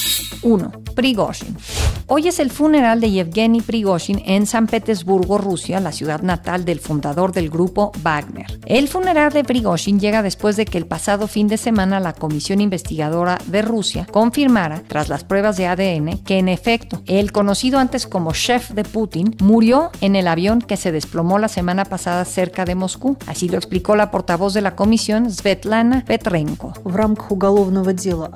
1. 0.43 0.71
Prigozhin. 0.95 1.55
Hoy 2.07 2.27
es 2.27 2.39
el 2.39 2.51
funeral 2.51 2.99
de 2.99 3.09
Yevgeny 3.09 3.61
Prigozhin 3.61 4.21
en 4.25 4.45
San 4.45 4.67
Petersburgo, 4.67 5.37
Rusia, 5.37 5.79
la 5.79 5.93
ciudad 5.93 6.21
natal 6.21 6.65
del 6.65 6.79
fundador 6.79 7.31
del 7.31 7.49
grupo 7.49 7.93
Wagner. 8.03 8.59
El 8.65 8.89
funeral 8.89 9.31
de 9.31 9.45
Prigozhin 9.45 9.99
llega 9.99 10.21
después 10.21 10.57
de 10.57 10.65
que 10.65 10.77
el 10.77 10.85
pasado 10.85 11.27
fin 11.27 11.47
de 11.47 11.57
semana 11.57 12.01
la 12.01 12.11
Comisión 12.11 12.59
Investigadora 12.59 13.37
de 13.45 13.61
Rusia 13.61 14.05
confirmara, 14.11 14.83
tras 14.87 15.07
las 15.07 15.23
pruebas 15.23 15.55
de 15.55 15.67
ADN, 15.67 16.17
que 16.23 16.37
en 16.37 16.49
efecto 16.49 17.01
el 17.05 17.31
conocido 17.31 17.79
antes 17.79 18.05
como 18.05 18.33
chef 18.33 18.71
de 18.71 18.83
Putin 18.83 19.35
murió 19.39 19.91
en 20.01 20.17
el 20.17 20.27
avión 20.27 20.61
que 20.61 20.75
se 20.75 20.91
desplomó 20.91 21.39
la 21.39 21.47
semana 21.47 21.85
pasada 21.85 22.25
cerca 22.25 22.65
de 22.65 22.75
Moscú. 22.75 23.17
Así 23.27 23.47
lo 23.47 23.57
explicó 23.57 23.95
la 23.95 24.11
portavoz 24.11 24.53
de 24.53 24.61
la 24.61 24.75
comisión, 24.75 25.31
Svetlana 25.31 26.03
Petrenko. 26.05 26.73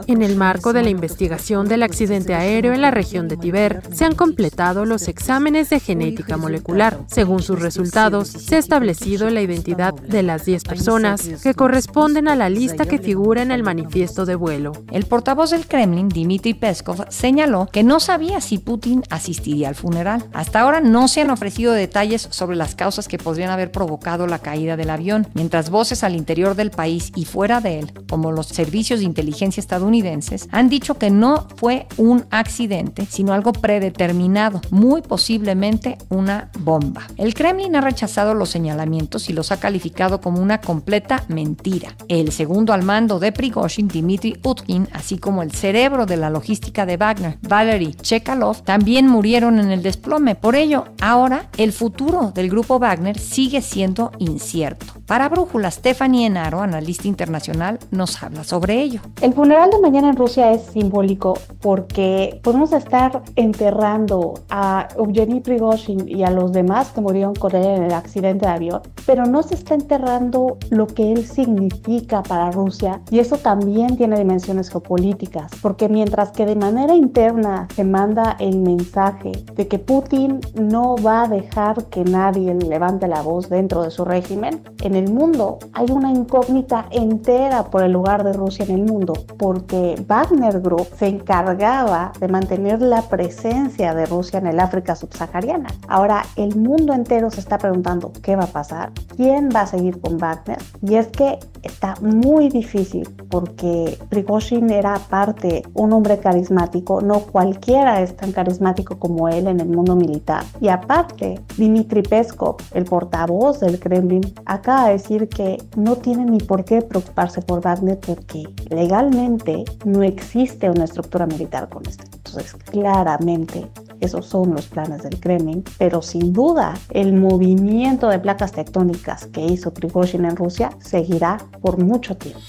En 0.08 0.22
el 0.22 0.36
marco 0.38 0.72
de 0.72 0.84
la 0.84 0.90
investigación 0.90 1.68
del 1.68 1.84
accidente 1.96 2.36
aéreo 2.36 2.74
en 2.74 2.82
la 2.82 2.92
región 2.92 3.30
de 3.30 3.38
Tibet, 3.38 3.94
se 3.94 4.04
han 4.04 4.16
completado 4.16 4.84
los 4.84 5.08
exámenes 5.08 5.70
de 5.70 5.80
genética 5.80 6.36
molecular. 6.36 7.00
Según 7.08 7.42
sus 7.42 7.62
resultados, 7.62 8.28
se 8.28 8.58
ha 8.58 8.60
establecido 8.60 9.30
la 9.30 9.42
identidad 9.42 9.94
de 9.94 10.22
las 10.22 10.44
10 10.44 10.66
personas 10.66 11.22
que 11.42 11.54
corresponden 11.54 12.28
a 12.28 12.36
la 12.36 12.50
lista 12.50 12.86
que 12.86 12.98
figura 12.98 13.44
en 13.44 13.52
el 13.52 13.64
manifiesto 13.64 14.26
de 14.26 14.36
vuelo. 14.36 14.74
El 14.92 15.06
portavoz 15.06 15.52
del 15.52 15.68
Kremlin, 15.68 16.10
Dmitry 16.10 16.54
Peskov, 16.56 17.06
señaló 17.08 17.70
que 17.72 17.84
no 17.84 18.02
sabía 18.02 18.42
si 18.42 18.58
Putin 18.58 19.02
asistiría 19.10 19.70
al 19.70 19.76
funeral. 19.76 20.26
Hasta 20.34 20.60
ahora 20.60 20.82
no 20.82 21.08
se 21.08 21.22
han 21.22 21.30
ofrecido 21.30 21.72
detalles 21.72 22.28
sobre 22.30 22.58
las 22.58 22.76
causas 22.76 23.08
que 23.08 23.18
podrían 23.18 23.52
haber 23.52 23.72
provocado 23.72 24.28
la 24.28 24.40
caída 24.40 24.76
del 24.76 24.90
avión, 24.90 25.28
mientras 25.34 25.70
voces 25.70 26.04
al 26.04 26.18
interior 26.18 26.56
del 26.56 26.72
país 26.72 27.14
y 27.16 27.24
fuera 27.24 27.62
de 27.62 27.80
él, 27.80 27.94
como 28.10 28.34
los 28.34 28.48
servicios 28.48 29.00
de 29.00 29.06
inteligencia 29.06 29.62
estadounidenses, 29.62 30.50
han 30.52 30.68
dicho 30.68 30.96
que 30.96 31.10
no 31.10 31.48
fue 31.56 31.85
un 31.98 32.26
accidente, 32.32 33.06
sino 33.06 33.34
algo 33.34 33.54
predeterminado, 33.54 34.62
muy 34.72 35.02
posiblemente 35.02 35.98
una 36.10 36.50
bomba. 36.60 37.08
El 37.18 37.34
Kremlin 37.34 37.76
ha 37.76 37.82
rechazado 37.82 38.34
los 38.34 38.50
señalamientos 38.50 39.30
y 39.30 39.34
los 39.34 39.52
ha 39.52 39.60
calificado 39.60 40.22
como 40.22 40.42
una 40.42 40.62
completa 40.62 41.24
mentira. 41.28 41.96
El 42.08 42.32
segundo 42.32 42.74
al 42.74 42.84
mando 42.84 43.20
de 43.20 43.32
Prigozhin, 43.32 43.88
Dmitry 43.88 44.40
Utkin, 44.44 44.88
así 44.92 45.18
como 45.18 45.42
el 45.42 45.52
cerebro 45.52 46.06
de 46.06 46.18
la 46.18 46.30
logística 46.30 46.86
de 46.86 46.98
Wagner, 46.98 47.38
Valery 47.42 47.94
Chekalov, 47.94 48.64
también 48.64 49.08
murieron 49.08 49.60
en 49.60 49.72
el 49.72 49.84
desplome. 49.84 50.36
Por 50.36 50.56
ello, 50.56 50.86
ahora 51.02 51.50
el 51.58 51.72
futuro 51.72 52.32
del 52.34 52.50
grupo 52.50 52.80
Wagner 52.80 53.18
sigue 53.20 53.62
siendo 53.62 54.12
incierto. 54.20 54.86
Para 55.06 55.30
Brújula, 55.30 55.70
Stephanie 55.72 56.26
Enaro, 56.26 56.62
analista 56.62 57.08
internacional, 57.08 57.80
nos 57.92 58.22
habla 58.24 58.44
sobre 58.44 58.82
ello. 58.82 59.02
El 59.22 59.34
funeral 59.34 59.70
de 59.70 59.80
mañana 59.80 60.10
en 60.10 60.16
Rusia 60.16 60.52
es 60.52 60.64
simbólico 60.74 61.40
porque 61.76 62.40
podemos 62.42 62.72
estar 62.72 63.22
enterrando 63.36 64.36
a 64.50 64.88
Evgeny 64.98 65.42
Prigozhin 65.42 66.08
y 66.08 66.24
a 66.24 66.30
los 66.30 66.54
demás 66.54 66.92
que 66.92 67.02
murieron 67.02 67.36
con 67.36 67.54
él 67.54 67.66
en 67.66 67.84
el 67.84 67.92
accidente 67.92 68.46
de 68.46 68.52
avión, 68.54 68.82
pero 69.06 69.26
no 69.26 69.44
se 69.44 69.56
está 69.56 69.74
enterrando 69.74 70.58
lo 70.70 70.88
que 70.88 71.12
él 71.12 71.26
significa 71.26 72.24
para 72.24 72.50
Rusia 72.52 73.02
y 73.12 73.20
eso 73.20 73.36
también 73.36 73.98
tiene 73.98 74.18
dimensiones 74.18 74.70
geopolíticas, 74.70 75.52
porque 75.62 75.90
mientras 75.90 76.32
que 76.32 76.46
de 76.46 76.56
manera 76.56 76.96
interna 76.96 77.68
se 77.76 77.84
manda 77.84 78.38
el 78.40 78.60
mensaje 78.60 79.34
de 79.54 79.68
que 79.68 79.78
Putin 79.78 80.40
no 80.54 80.96
va 80.96 81.24
a 81.24 81.28
dejar 81.28 81.84
que 81.88 82.06
nadie 82.06 82.54
levante 82.54 83.06
la 83.10 83.22
voz 83.22 83.50
dentro 83.50 83.84
de 83.84 83.92
su 83.92 84.06
régimen, 84.06 84.62
en 84.82 84.96
el 84.96 85.12
mundo 85.12 85.60
hay 85.74 85.88
una 85.92 86.10
incógnita 86.10 86.86
entera 86.92 87.66
por 87.66 87.84
el 87.84 87.92
lugar 87.92 88.24
de 88.24 88.32
Rusia 88.32 88.64
en 88.64 88.76
el 88.76 88.86
mundo, 88.86 89.12
porque 89.38 90.02
Wagner 90.08 90.62
Group 90.62 90.88
se 90.96 91.10
encargaba 91.56 92.12
de 92.20 92.28
mantener 92.28 92.82
la 92.82 93.02
presencia 93.04 93.94
de 93.94 94.06
Rusia 94.06 94.40
en 94.40 94.48
el 94.48 94.60
África 94.60 94.96
subsahariana. 94.96 95.70
Ahora 95.88 96.24
el 96.36 96.56
mundo 96.56 96.94
entero 96.94 97.30
se 97.32 97.40
está 97.40 97.58
preguntando 97.58 98.12
qué 98.22 98.36
va 98.36 98.44
a 98.44 98.48
pasar, 98.48 98.92
quién 99.16 99.50
va 99.56 99.62
a 99.62 99.68
seguir 99.68 100.00
con 100.02 100.18
Wagner, 100.18 100.58
y 100.82 100.96
es 100.96 101.08
que 101.08 101.40
está 101.64 101.96
muy 102.02 102.50
difícil 102.50 103.08
porque 103.30 103.98
Prigozhin 104.10 104.70
era 104.70 104.96
aparte 104.96 105.64
un 105.74 105.94
hombre 105.94 106.20
carismático, 106.20 107.02
no 107.02 107.22
cualquiera 107.22 108.02
es 108.02 108.16
tan 108.18 108.32
carismático 108.32 109.00
como 109.00 109.30
él 109.30 109.48
en 109.48 109.60
el 109.60 109.70
mundo 109.70 109.96
militar. 109.96 110.44
Y 110.60 110.68
aparte, 110.68 111.40
Dmitry 111.58 112.04
Peskov, 112.04 112.58
el 112.74 112.86
portavoz 112.86 113.62
del 113.62 113.80
Kremlin, 113.80 114.22
acaba 114.46 114.88
de 114.88 114.94
decir 114.94 115.30
que 115.30 115.58
no 115.78 115.96
tiene 115.96 116.26
ni 116.26 116.40
por 116.40 116.66
qué 116.66 116.82
preocuparse 116.82 117.42
por 117.42 117.62
Wagner 117.62 118.00
porque 118.00 118.44
legalmente 118.70 119.64
no 119.86 120.04
existe 120.04 120.70
una 120.70 120.84
estructura 120.84 121.26
militar 121.26 121.45
con 121.70 121.88
esto. 121.88 122.04
Entonces, 122.14 122.54
claramente 122.54 123.68
esos 124.02 124.26
son 124.26 124.54
los 124.54 124.68
planes 124.68 125.04
del 125.04 125.20
Kremlin, 125.20 125.64
pero 125.78 126.02
sin 126.02 126.34
duda 126.34 126.74
el 126.90 127.14
movimiento 127.14 128.10
de 128.10 128.20
placas 128.20 128.52
tectónicas 128.52 129.28
que 129.28 129.46
hizo 129.46 129.74
Prigozhin 129.74 130.26
en 130.26 130.36
Rusia 130.36 130.72
seguirá 130.80 131.38
por 131.62 131.82
mucho 131.84 132.16
tiempo. 132.18 132.42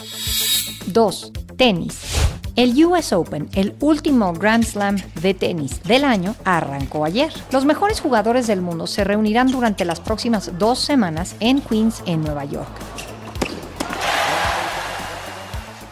2. 0.93 1.33
Tenis. 1.57 2.01
El 2.57 2.73
US 2.87 3.13
Open, 3.13 3.51
el 3.53 3.75
último 3.81 4.33
Grand 4.33 4.65
Slam 4.65 4.97
de 5.21 5.35
tenis 5.35 5.83
del 5.83 6.05
año, 6.05 6.35
arrancó 6.45 7.05
ayer. 7.05 7.31
Los 7.51 7.67
mejores 7.67 8.01
jugadores 8.01 8.47
del 8.47 8.63
mundo 8.63 8.87
se 8.87 9.05
reunirán 9.05 9.53
durante 9.53 9.85
las 9.85 10.01
próximas 10.01 10.51
dos 10.59 10.79
semanas 10.79 11.37
en 11.41 11.61
Queens, 11.61 12.03
en 12.07 12.23
Nueva 12.23 12.47
York. 12.47 12.71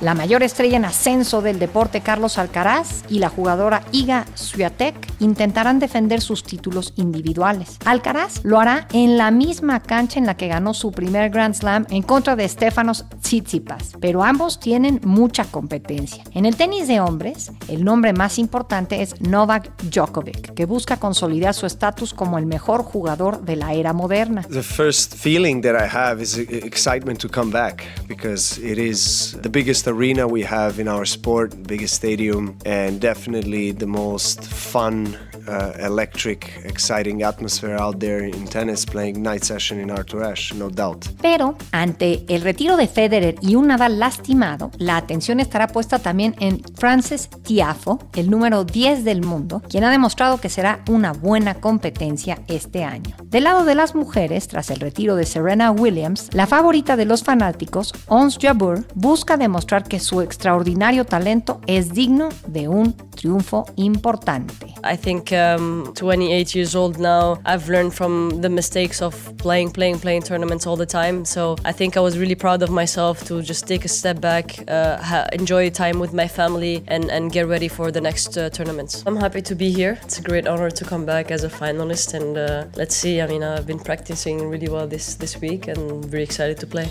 La 0.05 0.13
mayor 0.13 0.43
estrella 0.43 0.77
en 0.77 0.85
ascenso 0.85 1.41
del 1.41 1.59
deporte, 1.59 2.03
Carlos 2.03 2.37
Alcaraz, 2.37 3.05
y 3.09 3.21
la 3.21 3.31
jugadora 3.31 3.83
Iga 3.91 4.27
Swiatek 4.35 4.95
intentarán 5.19 5.79
defender 5.79 6.21
sus 6.21 6.45
títulos 6.45 6.93
individuales. 6.97 7.79
Alcaraz 7.87 8.45
lo 8.45 8.61
hará 8.61 8.87
en 8.93 9.17
la 9.17 9.31
misma 9.31 9.81
cancha 9.81 10.19
en 10.19 10.27
la 10.27 10.37
que 10.37 10.49
ganó 10.49 10.75
su 10.75 10.93
primer 10.93 11.31
Grand 11.31 11.55
Slam 11.55 11.87
en 11.89 12.03
contra 12.03 12.37
de 12.37 12.47
Stefanos 12.47 13.07
Tsitsipas, 13.23 13.95
pero 13.99 14.23
ambos 14.23 14.61
tienen 14.61 15.01
mucha 15.05 15.47
competencia. 15.47 16.23
En 16.33 16.45
el 16.45 16.55
tenis 16.55 16.87
de 16.87 17.01
hombres, 17.01 17.51
el 17.69 17.83
nombre 17.83 18.13
más 18.13 18.39
importante 18.39 19.01
es 19.01 19.19
Novak 19.23 19.73
Djokovic, 19.85 20.53
que 20.53 20.67
busca 20.67 20.99
consolidar 20.99 21.55
su 21.55 21.65
estatus 21.65 22.13
como 22.13 22.37
el 22.37 22.45
mejor 22.45 22.83
jugador 22.83 23.41
de 23.41 23.57
la 23.57 23.73
era 23.73 23.95
moderna. 23.95 24.43
The 24.51 24.63
first 24.63 25.15
feeling 25.15 25.63
that 25.63 25.83
I 25.83 25.89
have 25.91 26.23
is 26.23 26.37
excitement 26.37 27.21
to 27.21 27.29
come 27.31 27.51
back 27.51 27.85
because 28.07 28.61
it 28.61 28.77
is 28.77 29.39
the 29.41 29.49
biggest 29.49 29.94
arena 29.95 30.27
we 30.27 30.43
have 30.43 30.81
in 30.81 30.89
our 30.89 31.05
sport, 31.05 31.55
biggest 31.63 31.95
stadium, 31.95 32.59
and 32.67 33.01
definitely 33.01 33.71
the 33.71 33.87
most 33.87 34.43
fun, 34.43 35.17
uh, 35.49 35.73
electric, 35.79 36.63
exciting 36.65 37.23
atmosphere 37.23 37.77
out 37.77 37.99
there 37.99 38.27
in 38.27 38.47
tennis 38.47 38.85
playing 38.85 39.23
night 39.23 39.45
session 39.45 39.81
in 39.81 39.91
Arthur 39.91 40.35
no 40.57 40.71
doubt. 40.71 41.07
Pero 41.21 41.57
ante 41.73 42.25
el 42.29 42.43
retiro 42.43 42.77
de 42.77 42.87
Federer 42.87 43.37
y 43.41 43.57
un 43.57 43.69
Nadal 43.69 43.99
lastimado, 43.99 44.71
la 44.79 44.97
atención 44.97 45.41
estará 45.41 45.69
puesta 45.69 45.99
también 45.99 46.35
en 46.41 46.63
Frances 46.77 47.29
Tiafo, 47.43 47.99
el 48.15 48.31
número 48.31 48.65
10 48.65 49.05
del 49.05 49.23
mundo, 49.23 49.63
quien 49.69 49.85
ha 49.85 49.91
demostrado 49.91 50.39
que 50.41 50.49
será 50.49 50.83
una 50.89 51.13
buena 51.13 51.55
competencia 51.55 52.41
este 52.49 52.85
año. 52.85 53.17
Del 53.25 53.45
lado 53.45 53.65
de 53.65 53.75
las 53.75 53.95
mujeres, 53.95 54.49
tras 54.49 54.71
el 54.71 54.81
retiro 54.81 55.17
de 55.17 55.27
Serena 55.27 55.71
Williams, 55.71 56.29
la 56.33 56.47
favorita 56.47 56.97
de 56.97 57.05
los 57.05 57.23
fanáticos, 57.23 57.93
Ons 58.09 58.39
Jabeur, 58.41 58.87
busca 58.95 59.37
demostrar 59.37 59.85
que 59.85 60.01
su 60.01 60.21
extraordinario 60.21 61.05
talento 61.05 61.61
es 61.67 61.93
digno 61.93 62.29
de 62.47 62.69
un 62.69 62.93
triunfo 62.93 63.67
importante. 63.77 64.75
I 64.85 64.97
think 64.97 65.34
um, 65.35 65.93
28 65.95 66.55
years 66.55 66.75
old 66.75 66.99
now, 66.99 67.41
I've 67.45 67.69
learned 67.69 67.95
from 67.95 68.41
the 68.41 68.49
mistakes 68.49 69.03
of 69.03 69.15
playing, 69.39 69.71
playing, 69.73 70.01
playing 70.01 70.23
tournaments 70.23 70.67
all 70.67 70.77
the 70.77 70.87
time. 70.87 71.25
So 71.25 71.57
I 71.65 71.73
think 71.73 71.97
I 71.97 72.01
was 72.01 72.19
really 72.19 72.35
proud 72.35 72.63
of 72.63 72.71
myself 72.71 73.25
to 73.25 73.43
just 73.43 73.67
take 73.67 73.85
a 73.85 73.89
step 73.89 74.21
back, 74.21 74.59
uh, 74.69 75.27
enjoy 75.33 75.71
time 75.71 75.99
with 75.99 76.13
my 76.13 76.29
family, 76.29 76.83
and, 76.87 77.11
and 77.11 77.33
get 77.33 77.47
ready 77.47 77.69
for 77.69 77.91
the 77.91 78.01
next 78.01 78.37
uh, 78.37 78.51
tournaments. 78.51 79.03
I'm 79.07 79.17
happy 79.17 79.43
to 79.43 79.55
be 79.55 79.71
here. 79.71 79.99
It's 80.03 80.19
a 80.19 80.23
great 80.23 80.47
honor 80.47 80.71
to 80.71 80.85
come 80.85 81.05
back 81.05 81.31
as 81.31 81.45
a 81.45 81.49
finalist, 81.49 82.15
and 82.15 82.37
uh, 82.37 82.67
let's 82.77 82.95
see. 82.95 83.21
I 83.21 83.27
mean, 83.27 83.43
I've 83.43 83.67
been 83.67 83.81
practicing 83.81 84.49
really 84.49 84.69
well 84.69 84.87
this, 84.87 85.15
this 85.17 85.41
week, 85.41 85.69
and 85.69 86.05
very 86.05 86.23
excited 86.23 86.59
to 86.61 86.67
play. 86.67 86.89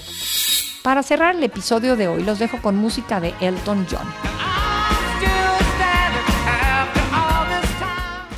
Para 0.83 1.01
cerrar 1.01 1.35
el 1.35 1.43
episodio 1.43 1.95
de 1.95 2.09
hoy, 2.09 2.23
los 2.23 2.39
dejo 2.39 2.61
con 2.61 2.75
música 2.75 3.21
de 3.21 3.33
Elton 3.39 3.87
John. 3.89 4.62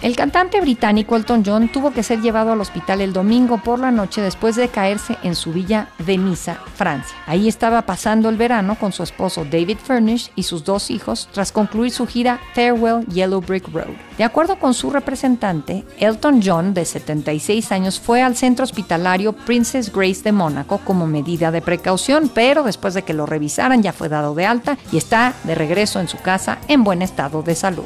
El 0.05 0.15
cantante 0.15 0.61
británico 0.61 1.15
Elton 1.15 1.41
John 1.43 1.67
tuvo 1.67 1.89
que 1.89 2.03
ser 2.03 2.21
llevado 2.21 2.51
al 2.51 2.61
hospital 2.61 3.01
el 3.01 3.11
domingo 3.11 3.57
por 3.57 3.79
la 3.79 3.89
noche 3.89 4.21
después 4.21 4.55
de 4.55 4.67
caerse 4.67 5.17
en 5.23 5.33
su 5.33 5.51
villa 5.51 5.89
de 5.97 6.19
Niza, 6.19 6.59
Francia. 6.75 7.17
Ahí 7.25 7.47
estaba 7.47 7.81
pasando 7.87 8.29
el 8.29 8.37
verano 8.37 8.77
con 8.79 8.93
su 8.93 9.01
esposo 9.01 9.45
David 9.45 9.79
Furnish 9.83 10.29
y 10.35 10.43
sus 10.43 10.63
dos 10.63 10.91
hijos 10.91 11.27
tras 11.31 11.51
concluir 11.51 11.89
su 11.89 12.05
gira 12.05 12.39
Farewell 12.53 13.03
Yellow 13.07 13.41
Brick 13.41 13.67
Road. 13.73 13.95
De 14.19 14.23
acuerdo 14.23 14.59
con 14.59 14.75
su 14.75 14.91
representante, 14.91 15.83
Elton 15.97 16.39
John, 16.45 16.75
de 16.75 16.85
76 16.85 17.71
años, 17.71 17.99
fue 17.99 18.21
al 18.21 18.35
centro 18.35 18.63
hospitalario 18.63 19.33
Princess 19.33 19.91
Grace 19.91 20.21
de 20.21 20.33
Mónaco 20.33 20.81
como 20.85 21.07
medida 21.07 21.49
de 21.49 21.63
precaución, 21.63 22.29
pero 22.31 22.61
después 22.61 22.93
de 22.93 23.01
que 23.01 23.15
lo 23.15 23.25
revisaran 23.25 23.81
ya 23.81 23.91
fue 23.91 24.07
dado 24.07 24.35
de 24.35 24.45
alta 24.45 24.77
y 24.91 24.97
está 24.97 25.33
de 25.45 25.55
regreso 25.55 25.99
en 25.99 26.07
su 26.07 26.19
casa 26.19 26.59
en 26.67 26.83
buen 26.83 27.01
estado 27.01 27.41
de 27.41 27.55
salud. 27.55 27.85